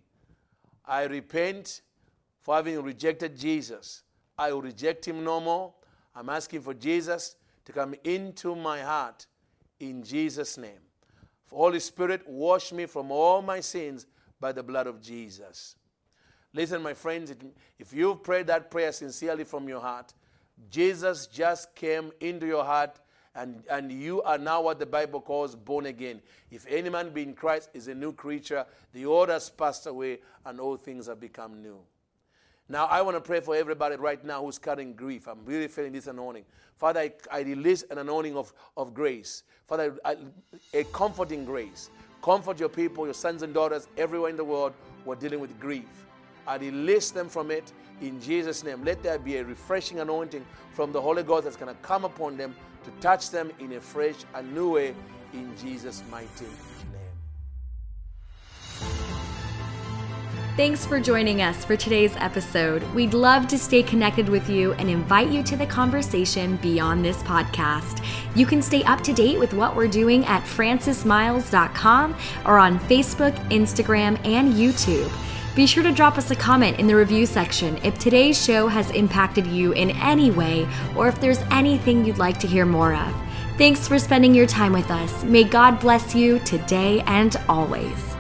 I 0.86 1.04
repent 1.04 1.82
for 2.42 2.56
having 2.56 2.82
rejected 2.82 3.38
Jesus. 3.38 4.04
I 4.38 4.52
will 4.52 4.62
reject 4.62 5.08
him 5.08 5.24
no 5.24 5.40
more. 5.40 5.74
I'm 6.14 6.30
asking 6.30 6.62
for 6.62 6.74
Jesus 6.74 7.36
to 7.72 7.80
come 7.80 7.96
into 8.04 8.56
my 8.56 8.82
heart 8.82 9.26
in 9.80 10.04
Jesus' 10.04 10.58
name. 10.58 10.80
Holy 11.50 11.80
Spirit, 11.80 12.22
wash 12.28 12.72
me 12.72 12.86
from 12.86 13.12
all 13.12 13.42
my 13.42 13.60
sins 13.60 14.06
by 14.40 14.52
the 14.52 14.64
blood 14.64 14.88
of 14.88 15.02
Jesus. 15.02 15.76
Listen, 16.54 16.82
my 16.82 16.94
friends, 16.94 17.34
if 17.80 17.94
you've 17.94 18.24
prayed 18.24 18.48
that 18.48 18.72
prayer 18.72 18.92
sincerely 18.92 19.44
from 19.44 19.68
your 19.68 19.80
heart, 19.80 20.14
Jesus 20.70 21.28
just 21.28 21.74
came 21.76 22.12
into 22.20 22.46
your 22.46 22.64
heart 22.64 23.00
and, 23.36 23.64
and 23.70 23.92
you 23.92 24.22
are 24.24 24.38
now 24.38 24.62
what 24.62 24.78
the 24.80 24.86
Bible 24.86 25.22
calls 25.22 25.56
born 25.56 25.86
again. 25.86 26.22
If 26.52 26.66
any 26.68 26.90
man 26.90 27.12
be 27.12 27.24
in 27.24 27.34
Christ 27.34 27.70
is 27.74 27.88
a 27.88 27.96
new 27.96 28.12
creature, 28.12 28.66
the 28.94 29.06
old 29.06 29.30
has 29.30 29.50
passed 29.50 29.88
away 29.88 30.20
and 30.46 30.60
all 30.60 30.76
things 30.76 31.08
have 31.08 31.20
become 31.20 31.62
new. 31.62 31.80
Now, 32.70 32.86
I 32.86 33.02
want 33.02 33.18
to 33.18 33.22
pray 33.22 33.42
for 33.42 33.56
everybody 33.56 33.96
right 33.98 34.24
now 34.24 34.44
who's 34.44 34.58
carrying 34.58 34.94
grief. 34.94 35.28
I'm 35.28 35.44
really 35.46 35.68
feeling 35.68 35.92
this 35.92 36.08
anointing. 36.08 36.46
Father, 36.78 37.02
I, 37.02 37.12
I 37.32 37.42
release 37.42 37.84
an 37.92 37.98
anointing 37.98 38.38
of, 38.38 38.54
of 38.78 38.94
grace. 38.94 39.44
Father, 39.66 39.98
I, 40.06 40.18
a 40.74 40.84
comforting 40.86 41.46
grace. 41.46 41.90
Comfort 42.22 42.60
your 42.60 42.70
people, 42.70 43.06
your 43.06 43.14
sons 43.14 43.42
and 43.42 43.54
daughters 43.54 43.88
everywhere 43.98 44.30
in 44.30 44.38
the 44.38 44.44
world 44.44 44.74
who 45.04 45.12
are 45.12 45.16
dealing 45.16 45.40
with 45.40 45.60
grief. 45.60 46.06
I 46.48 46.58
release 46.58 47.12
them 47.12 47.30
from 47.30 47.52
it 47.52 47.72
in 48.02 48.20
Jesus' 48.22 48.64
name. 48.64 48.84
Let 48.84 49.04
there 49.04 49.20
be 49.20 49.38
a 49.38 49.44
refreshing 49.44 50.00
anointing 50.00 50.46
from 50.72 50.92
the 50.92 51.02
Holy 51.02 51.24
Ghost 51.24 51.46
that's 51.46 51.56
going 51.56 51.74
to 51.74 51.82
come 51.82 52.06
upon 52.06 52.38
them 52.38 52.56
to 52.84 52.92
touch 53.00 53.30
them 53.30 53.52
in 53.60 53.74
a 53.74 53.82
fresh 53.82 54.16
and 54.34 54.54
new 54.54 54.72
way 54.72 54.96
in 55.34 55.56
Jesus' 55.58 56.04
mighty 56.10 56.46
name. 56.46 56.91
Thanks 60.62 60.86
for 60.86 61.00
joining 61.00 61.42
us 61.42 61.66
for 61.66 61.76
today's 61.76 62.16
episode. 62.18 62.84
We'd 62.94 63.16
love 63.16 63.48
to 63.48 63.58
stay 63.58 63.82
connected 63.82 64.30
with 64.30 64.48
you 64.48 64.74
and 64.74 64.92
invite 64.92 65.32
you 65.32 65.42
to 65.42 65.58
the 65.58 65.66
conversation 65.66 66.58
beyond 66.58 67.04
this 67.04 67.18
podcast. 67.24 68.06
You 68.36 68.46
can 68.46 68.62
stay 68.62 68.84
up 68.84 69.02
to 69.06 69.12
date 69.12 69.40
with 69.40 69.56
what 69.56 69.76
we're 69.76 69.88
doing 69.88 70.24
at 70.26 70.44
francismyles.com 70.44 72.16
or 72.46 72.60
on 72.60 72.78
Facebook, 72.82 73.34
Instagram, 73.50 74.24
and 74.24 74.54
YouTube. 74.54 75.12
Be 75.56 75.66
sure 75.66 75.82
to 75.82 75.92
drop 75.92 76.20
us 76.20 76.30
a 76.30 76.36
comment 76.36 76.78
in 76.78 76.86
the 76.86 76.96
review 76.96 77.26
section 77.26 77.80
if 77.84 77.98
today's 77.98 78.40
show 78.40 78.68
has 78.68 78.92
impacted 78.92 79.48
you 79.48 79.72
in 79.72 79.90
any 80.00 80.30
way 80.30 80.68
or 80.96 81.08
if 81.08 81.20
there's 81.20 81.42
anything 81.50 82.06
you'd 82.06 82.20
like 82.20 82.40
to 82.40 82.46
hear 82.46 82.68
more 82.68 82.94
of. 82.94 83.12
Thanks 83.58 83.88
for 83.88 83.98
spending 83.98 84.36
your 84.36 84.46
time 84.46 84.74
with 84.74 84.92
us. 84.92 85.24
May 85.24 85.44
God 85.44 85.80
bless 85.80 86.14
you 86.14 86.38
today 86.42 87.02
and 87.08 87.36
always. 87.50 88.11